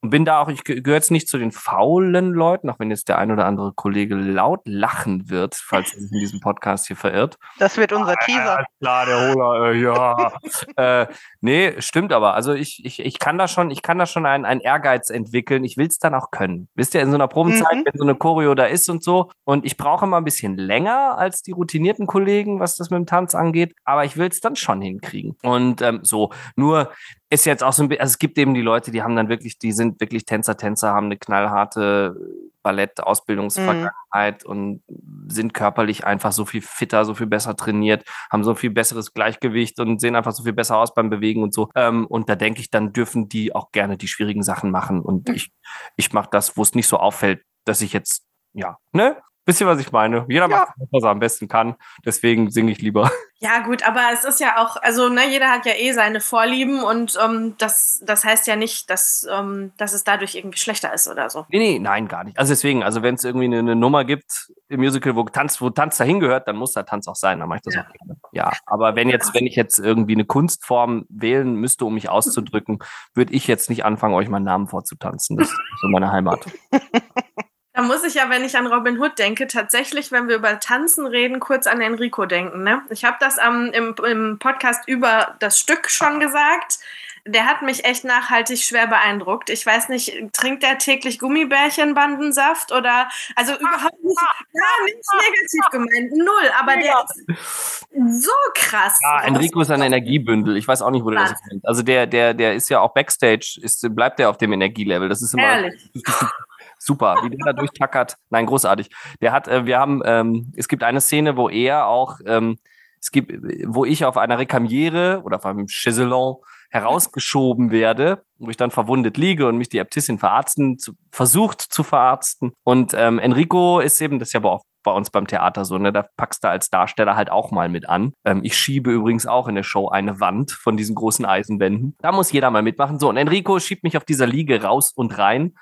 [0.01, 3.17] bin da auch, ich gehöre jetzt nicht zu den faulen Leuten, auch wenn jetzt der
[3.17, 7.37] ein oder andere Kollege laut lachen wird, falls er sich in diesem Podcast hier verirrt.
[7.57, 8.59] Das wird unser ah, Teaser.
[8.59, 10.33] Ja, klar, der Holer, äh, ja.
[10.75, 11.07] äh,
[11.41, 12.35] nee, stimmt aber.
[12.35, 15.63] Also ich, ich, ich kann da schon, ich kann da schon einen, einen Ehrgeiz entwickeln.
[15.63, 16.69] Ich will es dann auch können.
[16.75, 17.83] Wisst ihr, in so einer Probenzeit, mhm.
[17.85, 19.31] wenn so eine Choreo da ist und so.
[19.45, 23.07] Und ich brauche immer ein bisschen länger als die routinierten Kollegen, was das mit dem
[23.07, 23.73] Tanz angeht.
[23.83, 25.37] Aber ich will es dann schon hinkriegen.
[25.41, 26.91] Und ähm, so, nur
[27.29, 29.29] ist jetzt auch so ein bisschen, also es gibt eben die Leute, die haben dann
[29.29, 32.15] wirklich, die sind wirklich Tänzer, Tänzer, haben eine knallharte
[32.63, 34.49] Ballett-Ausbildungsvergangenheit mhm.
[34.49, 34.83] und
[35.27, 39.79] sind körperlich einfach so viel fitter, so viel besser trainiert, haben so viel besseres Gleichgewicht
[39.79, 41.69] und sehen einfach so viel besser aus beim Bewegen und so.
[41.75, 45.01] Ähm, und da denke ich, dann dürfen die auch gerne die schwierigen Sachen machen.
[45.01, 45.35] Und mhm.
[45.35, 45.51] ich,
[45.95, 49.17] ich mache das, wo es nicht so auffällt, dass ich jetzt, ja, ne?
[49.47, 50.25] Wisst ihr, was ich meine?
[50.27, 50.57] Jeder ja.
[50.57, 51.75] macht, was er am besten kann.
[52.05, 53.09] Deswegen singe ich lieber.
[53.39, 56.81] Ja, gut, aber es ist ja auch, also ne, jeder hat ja eh seine Vorlieben
[56.81, 61.07] und ähm, das, das heißt ja nicht, dass, ähm, dass es dadurch irgendwie schlechter ist
[61.07, 61.45] oder so.
[61.49, 62.39] Nee, nee, nein, gar nicht.
[62.39, 65.69] Also deswegen, also wenn es irgendwie eine, eine, Nummer gibt im Musical, wo Tanz, wo
[65.69, 67.39] Tanz dahin gehört, dann muss da Tanz auch sein.
[67.39, 67.81] Dann mache ich das ja.
[67.81, 68.19] auch gerne.
[68.31, 72.79] Ja, aber wenn jetzt, wenn ich jetzt irgendwie eine Kunstform wählen müsste, um mich auszudrücken,
[73.13, 75.37] würde ich jetzt nicht anfangen, euch meinen Namen vorzutanzen.
[75.37, 76.43] Das ist so meine Heimat.
[77.77, 81.05] Da muss ich ja, wenn ich an Robin Hood denke, tatsächlich, wenn wir über Tanzen
[81.05, 82.63] reden, kurz an Enrico denken.
[82.63, 82.81] Ne?
[82.89, 86.79] Ich habe das am, im, im Podcast über das Stück schon gesagt.
[87.27, 89.51] Der hat mich echt nachhaltig schwer beeindruckt.
[89.51, 94.17] Ich weiß nicht, trinkt er täglich Gummibärchenbandensaft oder also überhaupt nicht,
[94.53, 98.97] ja, nicht negativ gemeint, null, aber der ist so krass.
[99.03, 100.57] Ja, Enrico ist ein Energiebündel.
[100.57, 101.63] Ich weiß auch nicht, wo der das kennt.
[101.67, 105.09] Also der, der, der ist ja auch Backstage, ist, bleibt der auf dem Energielevel.
[105.09, 105.43] Das ist immer.
[105.43, 105.91] Ehrlich.
[106.79, 108.17] super, wie der da durchtackert.
[108.29, 108.89] Nein, großartig.
[109.21, 112.57] Der hat, äh, wir haben, ähm, es gibt eine Szene, wo er auch, ähm,
[112.99, 113.31] es gibt,
[113.67, 116.37] wo ich auf einer Rekamiere oder auf einem Chaiselon
[116.69, 121.83] herausgeschoben werde, wo ich dann verwundet liege und mich die Äbtissin verarzten, zu, versucht zu
[121.83, 122.51] verarzten.
[122.63, 125.77] Und ähm, Enrico ist eben, das ist ja aber auch bei uns beim Theater so,
[125.77, 125.91] ne?
[125.91, 128.13] Da packst du als Darsteller halt auch mal mit an.
[128.25, 131.95] Ähm, ich schiebe übrigens auch in der Show eine Wand von diesen großen Eisenwänden.
[131.99, 132.97] Da muss jeder mal mitmachen.
[132.97, 135.55] So, und Enrico schiebt mich auf dieser Liege raus und rein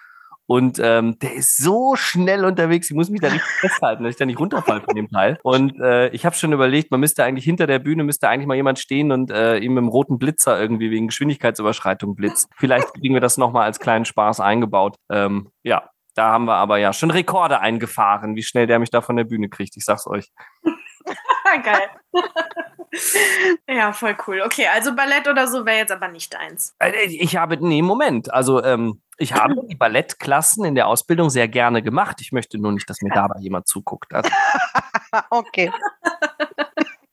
[0.48, 4.18] und ähm, der ist so schnell unterwegs, ich muss mich da richtig festhalten, dass ich
[4.18, 5.40] da nicht runterfalle von dem Teil.
[5.44, 8.56] Und äh, ich habe schon überlegt, man müsste eigentlich hinter der Bühne, müsste eigentlich mal
[8.56, 12.48] jemand stehen und äh, ihm mit dem roten Blitzer irgendwie wegen Geschwindigkeitsüberschreitung blitzt.
[12.58, 14.98] Vielleicht kriegen wir das nochmal als kleinen Spaß eingebaut.
[15.10, 19.02] Ähm, ja, Da haben wir aber ja schon Rekorde eingefahren, wie schnell der mich da
[19.02, 19.76] von der Bühne kriegt.
[19.78, 20.32] Ich sag's euch.
[21.64, 21.90] Geil.
[23.68, 24.42] ja, voll cool.
[24.46, 26.76] Okay, also Ballett oder so wäre jetzt aber nicht eins.
[26.80, 28.34] Äh, ich habe, nee, Moment.
[28.34, 32.18] Also, ähm, ich habe die Ballettklassen in der Ausbildung sehr gerne gemacht.
[32.22, 34.14] Ich möchte nur nicht, dass mir dabei jemand zuguckt.
[34.14, 34.30] Also.
[35.30, 35.72] okay.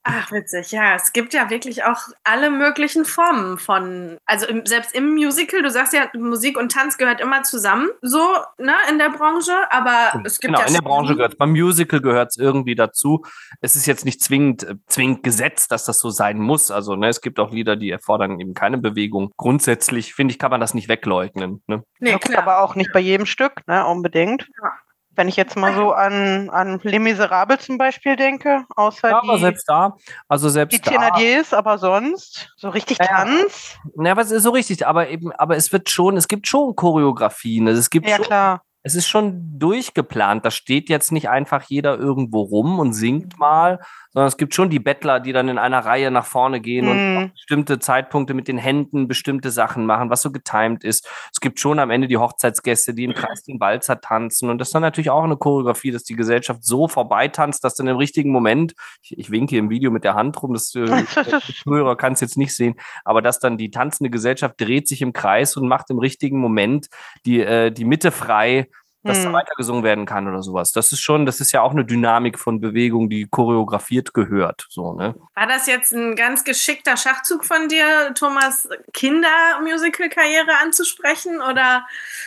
[0.05, 0.95] Ach, witzig, ja.
[0.95, 5.69] Es gibt ja wirklich auch alle möglichen Formen von, also im, selbst im Musical, du
[5.69, 8.19] sagst ja, Musik und Tanz gehört immer zusammen, so,
[8.57, 10.67] ne, in der Branche, aber es gibt genau, ja.
[10.67, 13.23] in der Branche gehört Beim Musical gehört es irgendwie dazu.
[13.61, 16.69] Es ist jetzt nicht zwingend, äh, zwingend gesetzt, dass das so sein muss.
[16.69, 19.31] Also, ne, es gibt auch Lieder, die erfordern eben keine Bewegung.
[19.37, 21.63] Grundsätzlich, finde ich, kann man das nicht wegleugnen.
[21.67, 21.83] Ne?
[21.99, 22.39] Nee, klar.
[22.39, 24.49] aber auch nicht bei jedem Stück, ne, unbedingt.
[24.61, 24.73] Ja.
[25.15, 29.29] Wenn ich jetzt mal so an, an Les Miserables zum Beispiel denke, außer ja, die,
[29.29, 29.95] aber selbst da,
[30.27, 33.77] also selbst die Thénardiers, aber sonst so richtig ja, Tanz.
[33.97, 37.67] Ja, was ist so richtig, aber eben, aber es wird schon, es gibt schon Choreografien,
[37.67, 38.61] also es gibt ja, schon, klar.
[38.81, 40.45] es ist schon durchgeplant.
[40.45, 43.79] Da steht jetzt nicht einfach jeder irgendwo rum und singt mal,
[44.13, 47.17] sondern es gibt schon die Bettler, die dann in einer Reihe nach vorne gehen hm.
[47.17, 51.09] und bestimmte Zeitpunkte mit den Händen bestimmte Sachen machen, was so getimed ist.
[51.31, 54.69] Es gibt schon am Ende die Hochzeitsgäste, die im Kreis den Walzer tanzen und das
[54.69, 58.31] ist dann natürlich auch eine Choreografie, dass die Gesellschaft so vorbeitanzt, dass dann im richtigen
[58.31, 60.85] Moment, ich, ich winke im Video mit der Hand rum, das äh,
[61.65, 65.13] Hörer kann es jetzt nicht sehen, aber dass dann die tanzende Gesellschaft dreht sich im
[65.13, 66.87] Kreis und macht im richtigen Moment
[67.25, 68.67] die, äh, die Mitte frei
[69.03, 69.25] dass hm.
[69.25, 70.71] da weitergesungen werden kann oder sowas.
[70.71, 74.65] Das ist schon, das ist ja auch eine Dynamik von Bewegung, die choreografiert gehört.
[74.69, 75.15] So, ne?
[75.35, 81.85] War das jetzt ein ganz geschickter Schachzug von dir, Thomas, Kindermusical-Karriere anzusprechen oder?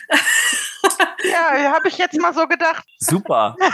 [1.24, 2.84] ja, habe ich jetzt mal so gedacht.
[2.98, 3.56] Super.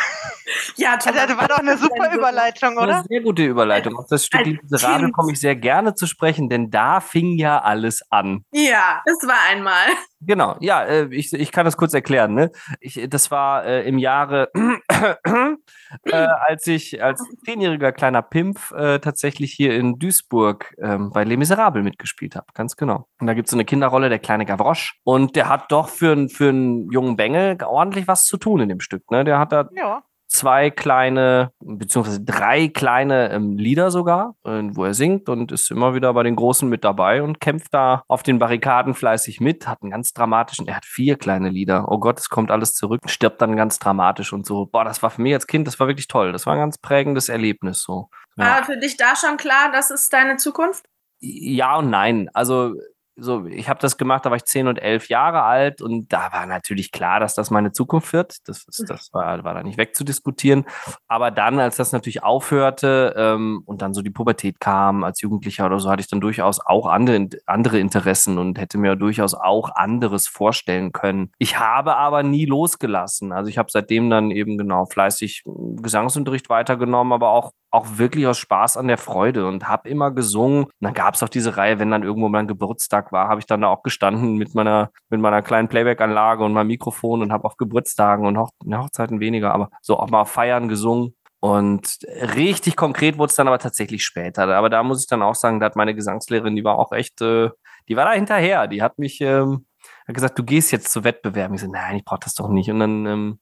[0.76, 2.96] ja, Thomas, also, das war doch eine super Überleitung, oder?
[2.96, 3.96] Eine sehr gute Überleitung.
[3.96, 8.02] Auf das Stück Miserable komme ich sehr gerne zu sprechen, denn da fing ja alles
[8.10, 8.44] an.
[8.52, 9.88] Ja, es war einmal.
[10.24, 12.34] Genau, ja, äh, ich, ich kann das kurz erklären.
[12.34, 12.50] Ne?
[12.80, 14.50] Ich, das war äh, im Jahre,
[16.04, 21.36] äh, als ich als zehnjähriger kleiner Pimpf äh, tatsächlich hier in Duisburg ähm, bei Les
[21.36, 22.46] Miserables mitgespielt habe.
[22.54, 23.08] Ganz genau.
[23.20, 24.92] Und da gibt es so eine Kinderrolle, der kleine Gavroche.
[25.02, 28.80] Und der hat doch für, für einen jungen Bengel ordentlich was zu tun in dem
[28.80, 29.10] Stück.
[29.10, 29.24] Ne?
[29.24, 30.02] Der hat da ja
[30.32, 35.94] zwei kleine, beziehungsweise drei kleine ähm, Lieder sogar, äh, wo er singt und ist immer
[35.94, 39.82] wieder bei den Großen mit dabei und kämpft da auf den Barrikaden fleißig mit, hat
[39.82, 41.86] einen ganz dramatischen, er hat vier kleine Lieder.
[41.88, 44.66] Oh Gott, es kommt alles zurück, stirbt dann ganz dramatisch und so.
[44.66, 46.32] Boah, das war für mich als Kind, das war wirklich toll.
[46.32, 48.08] Das war ein ganz prägendes Erlebnis so.
[48.36, 48.56] Ja.
[48.56, 50.86] War für dich da schon klar, das ist deine Zukunft?
[51.20, 52.28] Ja und nein.
[52.32, 52.74] Also
[53.16, 56.32] so, ich habe das gemacht, da war ich zehn und elf Jahre alt und da
[56.32, 58.36] war natürlich klar, dass das meine Zukunft wird.
[58.48, 60.64] Das, das, das war, war da nicht wegzudiskutieren.
[61.08, 65.66] Aber dann, als das natürlich aufhörte ähm, und dann so die Pubertät kam als Jugendlicher
[65.66, 69.74] oder so, hatte ich dann durchaus auch andere, andere Interessen und hätte mir durchaus auch
[69.74, 71.32] anderes vorstellen können.
[71.38, 73.32] Ich habe aber nie losgelassen.
[73.32, 78.38] Also ich habe seitdem dann eben genau fleißig Gesangsunterricht weitergenommen, aber auch auch wirklich aus
[78.38, 80.64] Spaß an der Freude und habe immer gesungen.
[80.64, 83.46] Und dann gab es auch diese Reihe, wenn dann irgendwo mein Geburtstag war, habe ich
[83.46, 87.44] dann da auch gestanden mit meiner mit meiner kleinen Playback-Anlage und meinem Mikrofon und habe
[87.44, 91.14] auf Geburtstagen und Hoch Hochzeiten weniger, aber so auch mal Feiern gesungen.
[91.40, 91.98] Und
[92.36, 94.46] richtig konkret wurde es dann aber tatsächlich später.
[94.46, 97.20] Aber da muss ich dann auch sagen, da hat meine Gesangslehrerin, die war auch echt,
[97.20, 97.50] äh,
[97.88, 98.68] die war da hinterher.
[98.68, 99.66] Die hat mich ähm,
[100.06, 101.54] hat gesagt, du gehst jetzt zu Wettbewerben.
[101.54, 102.70] Ich so, nein, ich brauche das doch nicht.
[102.70, 103.40] Und dann ähm,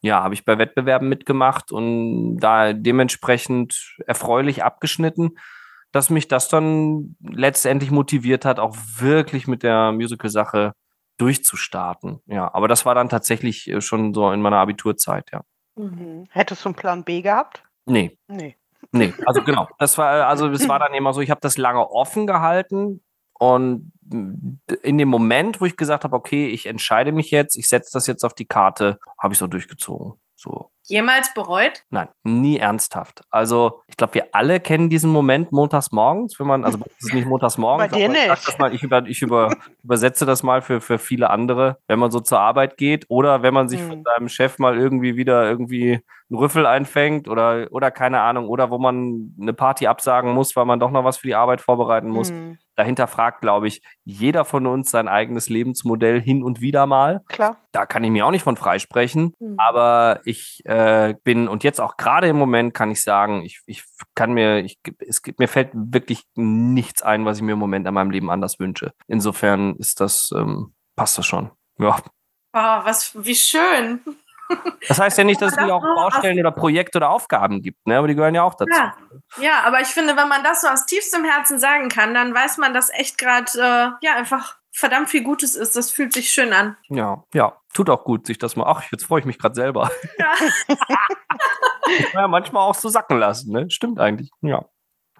[0.00, 5.38] ja, habe ich bei Wettbewerben mitgemacht und da dementsprechend erfreulich abgeschnitten,
[5.92, 10.72] dass mich das dann letztendlich motiviert hat, auch wirklich mit der Musical-Sache
[11.18, 12.20] durchzustarten.
[12.26, 15.42] Ja, aber das war dann tatsächlich äh, schon so in meiner Abiturzeit, ja.
[15.76, 16.26] Mhm.
[16.30, 17.62] Hättest du einen Plan B gehabt?
[17.86, 18.18] Nee.
[18.28, 18.56] Nee.
[18.90, 19.68] Nee, also genau.
[19.78, 23.00] Das war, also es war dann immer so, ich habe das lange offen gehalten,
[23.42, 23.90] und
[24.82, 28.06] in dem Moment, wo ich gesagt habe, okay, ich entscheide mich jetzt, ich setze das
[28.06, 30.12] jetzt auf die Karte, habe ich so durchgezogen.
[30.36, 30.70] So.
[30.84, 31.84] Jemals bereut?
[31.90, 33.22] Nein, nie ernsthaft.
[33.30, 37.14] Also, ich glaube, wir alle kennen diesen Moment montags morgens, wenn man, also es ist
[37.14, 38.48] nicht montags morgens, Bei dir nicht.
[38.48, 39.54] Ich, mal, ich, über, ich über,
[39.84, 43.54] übersetze das mal für, für viele andere, wenn man so zur Arbeit geht oder wenn
[43.54, 43.88] man sich hm.
[43.88, 48.70] von seinem Chef mal irgendwie wieder irgendwie einen Rüffel einfängt oder, oder keine Ahnung, oder
[48.70, 52.08] wo man eine Party absagen muss, weil man doch noch was für die Arbeit vorbereiten
[52.08, 52.30] muss.
[52.30, 57.22] Hm dahinter fragt, glaube ich, jeder von uns sein eigenes Lebensmodell hin und wieder mal.
[57.28, 57.56] Klar.
[57.72, 59.34] Da kann ich mir auch nicht von freisprechen.
[59.38, 59.54] Mhm.
[59.58, 60.72] Aber ich äh,
[61.24, 64.78] bin, und jetzt auch gerade im Moment kann ich sagen, ich, ich kann mir, ich,
[65.06, 68.30] es gibt, mir fällt wirklich nichts ein, was ich mir im Moment an meinem Leben
[68.30, 68.92] anders wünsche.
[69.06, 71.50] Insofern ist das, ähm, passt das schon.
[71.78, 71.98] Ja.
[72.54, 74.00] Oh, was, wie schön.
[74.88, 77.96] Das heißt ja nicht, dass es nicht auch Baustellen oder Projekte oder Aufgaben gibt, ne?
[77.96, 78.70] aber die gehören ja auch dazu.
[78.70, 78.94] Ja.
[79.40, 82.58] ja, aber ich finde, wenn man das so aus tiefstem Herzen sagen kann, dann weiß
[82.58, 85.76] man, dass echt gerade äh, ja einfach verdammt viel Gutes ist.
[85.76, 86.76] Das fühlt sich schön an.
[86.88, 87.56] Ja, ja.
[87.72, 89.90] Tut auch gut, sich das mal, ach, jetzt freue ich mich gerade selber.
[90.18, 90.98] Ja.
[92.14, 93.70] ja, manchmal auch so sacken lassen, ne?
[93.70, 94.30] Stimmt eigentlich.
[94.40, 94.64] Ja.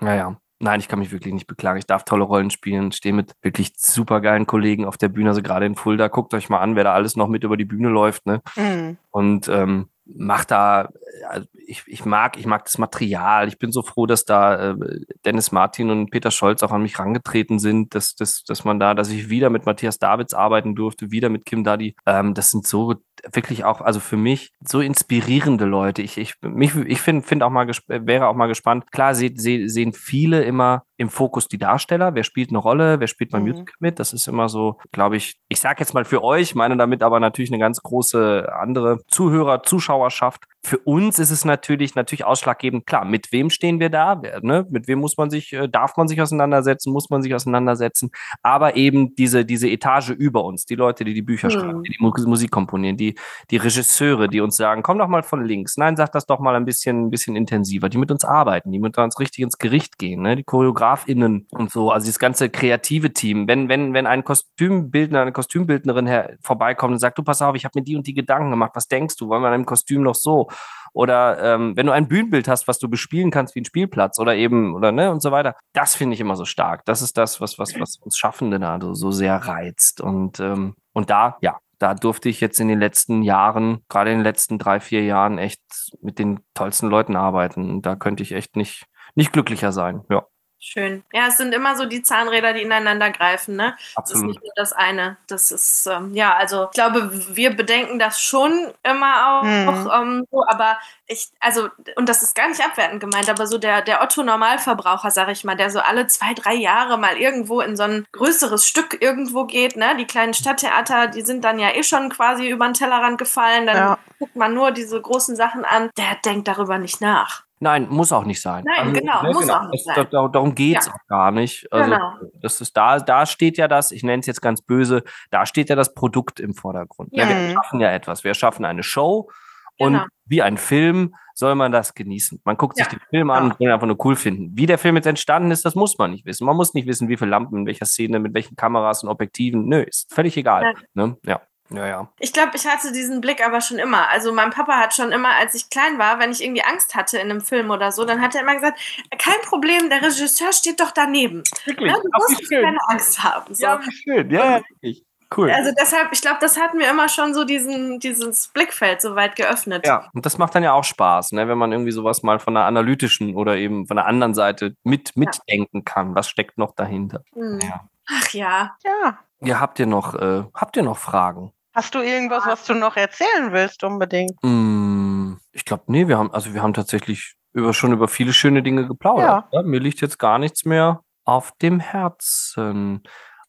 [0.00, 0.36] Naja.
[0.58, 1.78] Nein, ich kann mich wirklich nicht beklagen.
[1.78, 5.66] Ich darf tolle Rollen spielen, stehe mit wirklich supergeilen Kollegen auf der Bühne, also gerade
[5.66, 6.06] in Fulda.
[6.06, 8.26] Guckt euch mal an, wer da alles noch mit über die Bühne läuft.
[8.26, 8.42] Ne?
[8.54, 8.96] Mhm.
[9.10, 10.88] Und ähm, macht da,
[11.28, 13.48] also ich, ich mag, ich mag das Material.
[13.48, 14.76] Ich bin so froh, dass da äh,
[15.24, 18.94] Dennis Martin und Peter Scholz auch an mich rangetreten sind, dass, dass, dass man da,
[18.94, 21.94] dass ich wieder mit Matthias Davids arbeiten durfte, wieder mit Kim Daddy.
[22.06, 22.94] Ähm, das sind so
[23.32, 26.02] wirklich auch, also für mich so inspirierende Leute.
[26.02, 28.90] Ich, ich, mich, ich finde, find auch mal, wäre auch mal gespannt.
[28.90, 32.14] Klar, se, se, sehen viele immer im Fokus die Darsteller.
[32.14, 33.00] Wer spielt eine Rolle?
[33.00, 33.50] Wer spielt beim mhm.
[33.50, 33.98] Musical mit?
[33.98, 37.20] Das ist immer so, glaube ich, ich sage jetzt mal für euch, meine damit aber
[37.20, 40.44] natürlich eine ganz große andere Zuhörer, Zuschauerschaft.
[40.64, 44.22] Für uns ist es natürlich, natürlich ausschlaggebend, klar, mit wem stehen wir da?
[44.22, 44.64] Wer, ne?
[44.70, 48.10] Mit wem muss man sich, äh, darf man sich auseinandersetzen, muss man sich auseinandersetzen?
[48.42, 51.52] Aber eben diese, diese Etage über uns, die Leute, die die Bücher mhm.
[51.52, 53.16] schreiben, die, die Musik komponieren, die,
[53.50, 55.76] die Regisseure, die uns sagen, komm doch mal von links.
[55.76, 58.78] Nein, sag das doch mal ein bisschen, ein bisschen intensiver, die mit uns arbeiten, die
[58.78, 60.36] mit uns richtig ins Gericht gehen, ne?
[60.36, 63.48] Die ChoreografInnen und so, also das ganze kreative Team.
[63.48, 67.64] Wenn, wenn, wenn ein Kostümbildner, eine Kostümbildnerin her, vorbeikommt und sagt, du pass auf, ich
[67.64, 69.28] habe mir die und die Gedanken gemacht, was denkst du?
[69.28, 70.48] Wollen wir an einem Kostüm noch so?
[70.92, 74.34] Oder ähm, wenn du ein Bühnenbild hast, was du bespielen kannst wie ein Spielplatz oder
[74.34, 75.56] eben, oder ne, und so weiter.
[75.72, 76.84] Das finde ich immer so stark.
[76.84, 80.00] Das ist das, was, was, was uns Schaffende da so, so sehr reizt.
[80.00, 84.18] Und, ähm, und da, ja, da durfte ich jetzt in den letzten Jahren, gerade in
[84.18, 85.62] den letzten drei, vier Jahren, echt
[86.00, 87.80] mit den tollsten Leuten arbeiten.
[87.82, 88.84] Da könnte ich echt nicht,
[89.14, 90.02] nicht glücklicher sein.
[90.10, 90.24] Ja.
[90.64, 91.02] Schön.
[91.12, 93.76] Ja, es sind immer so die Zahnräder, die ineinander greifen, ne?
[93.96, 93.98] Absolut.
[93.98, 95.16] Das ist nicht nur das eine.
[95.26, 99.90] Das ist, ähm, ja, also ich glaube, wir bedenken das schon immer auch, mhm.
[99.92, 103.82] ähm, so, aber ich, also, und das ist gar nicht abwertend gemeint, aber so der,
[103.82, 107.82] der Otto-Normalverbraucher, sag ich mal, der so alle zwei, drei Jahre mal irgendwo in so
[107.82, 109.96] ein größeres Stück irgendwo geht, ne?
[109.98, 113.76] Die kleinen Stadttheater, die sind dann ja eh schon quasi über den Tellerrand gefallen, dann
[113.76, 113.98] ja.
[114.20, 117.42] guckt man nur diese großen Sachen an, der denkt darüber nicht nach.
[117.62, 118.64] Nein, muss auch nicht sein.
[118.66, 119.58] Nein, also, genau, ne, muss genau.
[119.60, 120.06] auch nicht sein.
[120.10, 120.92] darum geht es ja.
[120.94, 121.72] auch gar nicht.
[121.72, 122.12] Also, genau.
[122.40, 125.68] das ist da, da steht ja das, ich nenne es jetzt ganz böse, da steht
[125.68, 127.10] ja das Produkt im Vordergrund.
[127.12, 127.24] Ja.
[127.24, 128.24] Ja, wir schaffen ja etwas.
[128.24, 129.30] Wir schaffen eine Show
[129.78, 130.04] und genau.
[130.26, 132.40] wie ein Film soll man das genießen.
[132.44, 134.50] Man guckt sich den Film an und will einfach nur cool finden.
[134.54, 136.44] Wie der Film jetzt entstanden ist, das muss man nicht wissen.
[136.44, 139.66] Man muss nicht wissen, wie viele Lampen, in welcher Szene, mit welchen Kameras und Objektiven.
[139.66, 140.74] Nö, ist völlig egal.
[140.94, 141.16] Ne?
[141.24, 141.40] Ja.
[141.74, 142.08] Ja, ja.
[142.18, 144.08] Ich glaube, ich hatte diesen Blick aber schon immer.
[144.10, 147.18] Also mein Papa hat schon immer, als ich klein war, wenn ich irgendwie Angst hatte
[147.18, 148.80] in einem Film oder so, dann hat er immer gesagt,
[149.18, 151.42] kein Problem, der Regisseur steht doch daneben.
[151.64, 151.90] Wirklich?
[151.90, 153.54] Ja, du musst keine Angst haben.
[153.54, 153.64] So.
[153.64, 154.30] Ja, wie schön.
[154.30, 155.04] Ja, wirklich.
[155.36, 155.50] Cool.
[155.50, 159.36] Also deshalb, ich glaube, das hat mir immer schon so diesen, dieses Blickfeld so weit
[159.36, 159.86] geöffnet.
[159.86, 161.48] Ja, und das macht dann ja auch Spaß, ne?
[161.48, 165.16] wenn man irgendwie sowas mal von der analytischen oder eben von der anderen Seite mit
[165.16, 165.82] mitdenken ja.
[165.84, 166.14] kann.
[166.14, 167.22] Was steckt noch dahinter?
[167.34, 167.60] Mhm.
[167.62, 167.88] Ja.
[168.08, 168.76] Ach ja.
[168.84, 169.18] Ja.
[169.40, 171.52] Ja, habt ihr noch, äh, habt ihr noch Fragen?
[171.74, 174.32] Hast du irgendwas, was du noch erzählen willst, unbedingt?
[174.42, 178.62] Mm, ich glaube, nee, wir haben, also wir haben tatsächlich über, schon über viele schöne
[178.62, 179.46] Dinge geplaudert.
[179.52, 179.60] Ja.
[179.60, 183.02] Ja, mir liegt jetzt gar nichts mehr auf dem Herzen.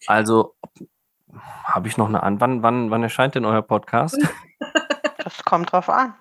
[0.08, 0.56] Also,
[1.64, 2.40] habe ich noch eine an?
[2.40, 4.18] Wann, wann, wann erscheint denn euer Podcast?
[5.24, 6.16] Das kommt drauf an.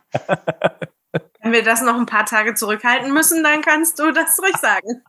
[1.41, 5.03] Wenn wir das noch ein paar Tage zurückhalten müssen, dann kannst du das ruhig sagen.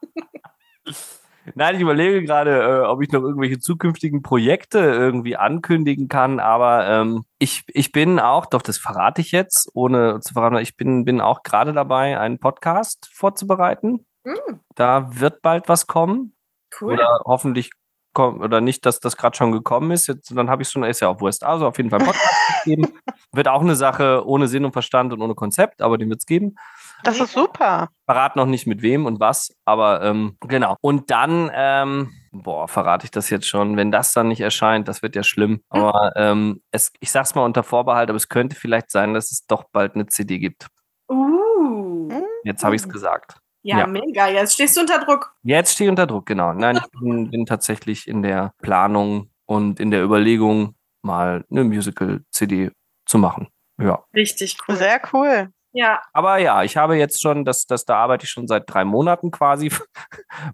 [1.56, 6.88] Nein, ich überlege gerade, äh, ob ich noch irgendwelche zukünftigen Projekte irgendwie ankündigen kann, aber
[6.88, 11.06] ähm, ich, ich bin auch, doch das verrate ich jetzt, ohne zu verraten, ich bin,
[11.06, 14.06] bin auch gerade dabei, einen Podcast vorzubereiten.
[14.24, 14.60] Mhm.
[14.76, 16.34] Da wird bald was kommen.
[16.80, 16.94] Cool.
[16.94, 17.72] Oder hoffentlich
[18.14, 20.08] kommt, oder nicht, dass das gerade schon gekommen ist.
[20.08, 21.44] Jetzt, dann habe ich schon, ist ja auch Wurst.
[21.44, 22.32] Also auf jeden Fall Podcast
[22.64, 22.88] geben.
[23.32, 26.26] Wird auch eine Sache ohne Sinn und Verstand und ohne Konzept, aber den wird es
[26.26, 26.56] geben.
[27.04, 27.89] Das ist super.
[28.06, 30.76] Verrat noch nicht mit wem und was, aber ähm, genau.
[30.82, 33.78] Und dann, ähm, boah, verrate ich das jetzt schon.
[33.78, 35.62] Wenn das dann nicht erscheint, das wird ja schlimm.
[35.72, 35.84] Hm.
[35.84, 39.45] Aber ähm, es, ich sag's mal unter Vorbehalt, aber es könnte vielleicht sein, dass es
[39.45, 40.68] doch bald eine CD gibt.
[41.10, 42.10] Uh.
[42.43, 43.38] Jetzt habe ich es gesagt.
[43.64, 44.28] Ja, ja, mega.
[44.28, 45.34] Jetzt stehst du unter Druck.
[45.43, 46.54] Jetzt stehe ich unter Druck, genau.
[46.54, 52.72] Nein, ich bin, bin tatsächlich in der Planung und in der Überlegung, mal eine Musical-CD
[53.06, 53.47] zu machen.
[53.78, 54.04] Ja.
[54.14, 54.76] Richtig cool.
[54.76, 55.49] Sehr cool.
[55.74, 56.01] Ja.
[56.13, 59.32] Aber ja, ich habe jetzt schon, das, das, da arbeite ich schon seit drei Monaten
[59.32, 59.71] quasi,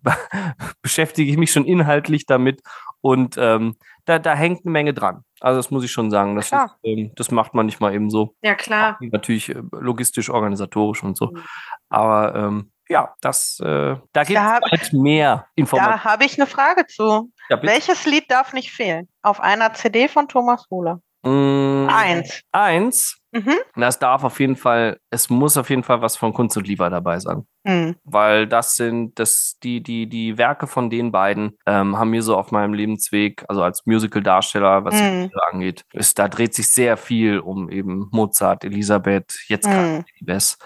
[0.81, 2.61] beschäftige ich mich schon inhaltlich damit
[3.01, 5.23] und ähm, da, da hängt eine Menge dran.
[5.39, 6.35] Also das muss ich schon sagen.
[6.35, 8.35] Das, ist, ähm, das macht man nicht mal eben so.
[8.41, 8.97] Ja, klar.
[8.99, 11.27] Natürlich äh, logistisch, organisatorisch und so.
[11.27, 11.43] Mhm.
[11.89, 16.01] Aber ähm, ja, das, äh, da gibt es halt mehr Informationen.
[16.03, 17.31] Da habe ich eine Frage zu.
[17.49, 21.01] Ja, Welches Lied darf nicht fehlen auf einer CD von Thomas Hohler?
[21.23, 22.41] Mmh Eins.
[22.51, 23.18] Eins.
[23.31, 23.55] Mhm.
[23.75, 26.89] Das darf auf jeden Fall, es muss auf jeden Fall was von Kunst und Lieber
[26.89, 27.45] dabei sein.
[27.63, 27.95] Mhm.
[28.03, 32.35] Weil das sind, das, die, die, die Werke von den beiden ähm, haben mir so
[32.35, 35.29] auf meinem Lebensweg, also als Musical-Darsteller, was mhm.
[35.51, 40.25] angeht, ist, da dreht sich sehr viel um eben Mozart, Elisabeth, jetzt gerade mhm.
[40.25, 40.57] Bess.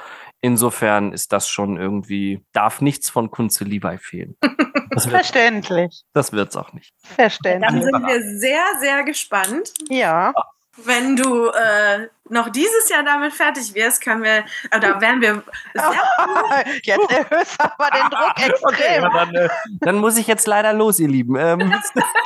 [0.41, 4.37] Insofern ist das schon irgendwie, darf nichts von Kunze Levi fehlen.
[4.95, 6.03] Das Verständlich.
[6.13, 6.93] Das wird es auch nicht.
[7.03, 7.67] Verständlich.
[7.67, 9.73] Dann sind wir sehr, sehr gespannt.
[9.89, 10.33] Ja.
[10.75, 14.43] Wenn du äh, noch dieses Jahr damit fertig wirst, können wir,
[14.75, 15.43] oder werden wir
[16.83, 18.63] Jetzt erhöhst du aber den Druck extrem.
[18.63, 19.49] Okay, dann, äh,
[19.81, 21.35] dann, muss ich jetzt leider los, ihr Lieben.
[21.35, 21.59] Ähm.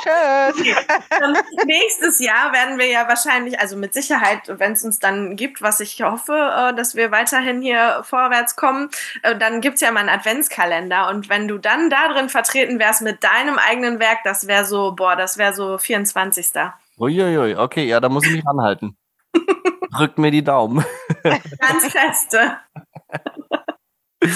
[0.02, 0.76] Tschüss.
[1.66, 5.80] nächstes Jahr werden wir ja wahrscheinlich, also mit Sicherheit, wenn es uns dann gibt, was
[5.80, 8.88] ich hoffe, äh, dass wir weiterhin hier vorwärts kommen,
[9.22, 11.08] äh, dann gibt es ja mal einen Adventskalender.
[11.10, 14.92] Und wenn du dann da drin vertreten wärst mit deinem eigenen Werk, das wäre so,
[14.92, 16.48] boah, das wäre so 24.
[16.98, 18.96] Uiuiui, okay, ja, da muss ich mich ranhalten.
[19.96, 20.84] Drückt mir die Daumen.
[21.22, 22.58] Ganz feste.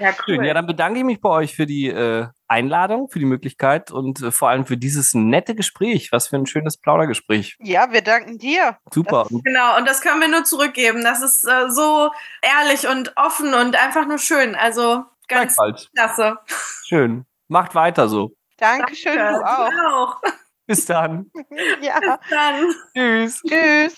[0.00, 0.14] ja, cool.
[0.24, 0.44] Schön.
[0.44, 4.22] Ja, dann bedanke ich mich bei euch für die äh, Einladung, für die Möglichkeit und
[4.22, 6.10] äh, vor allem für dieses nette Gespräch.
[6.12, 7.56] Was für ein schönes Plaudergespräch.
[7.60, 8.78] Ja, wir danken dir.
[8.92, 9.26] Super.
[9.30, 11.02] Das, genau, und das können wir nur zurückgeben.
[11.02, 12.10] Das ist äh, so
[12.42, 14.54] ehrlich und offen und einfach nur schön.
[14.54, 15.56] Also ganz
[15.94, 16.38] klasse.
[16.86, 17.26] Schön.
[17.48, 18.30] Macht weiter so.
[18.56, 19.40] Dankeschön, Danke.
[19.40, 20.20] du auch.
[20.68, 21.30] Bis dann.
[21.82, 21.98] ja.
[21.98, 22.66] Bis dann.
[22.94, 23.42] Tschüss.
[23.42, 23.94] Tschüss.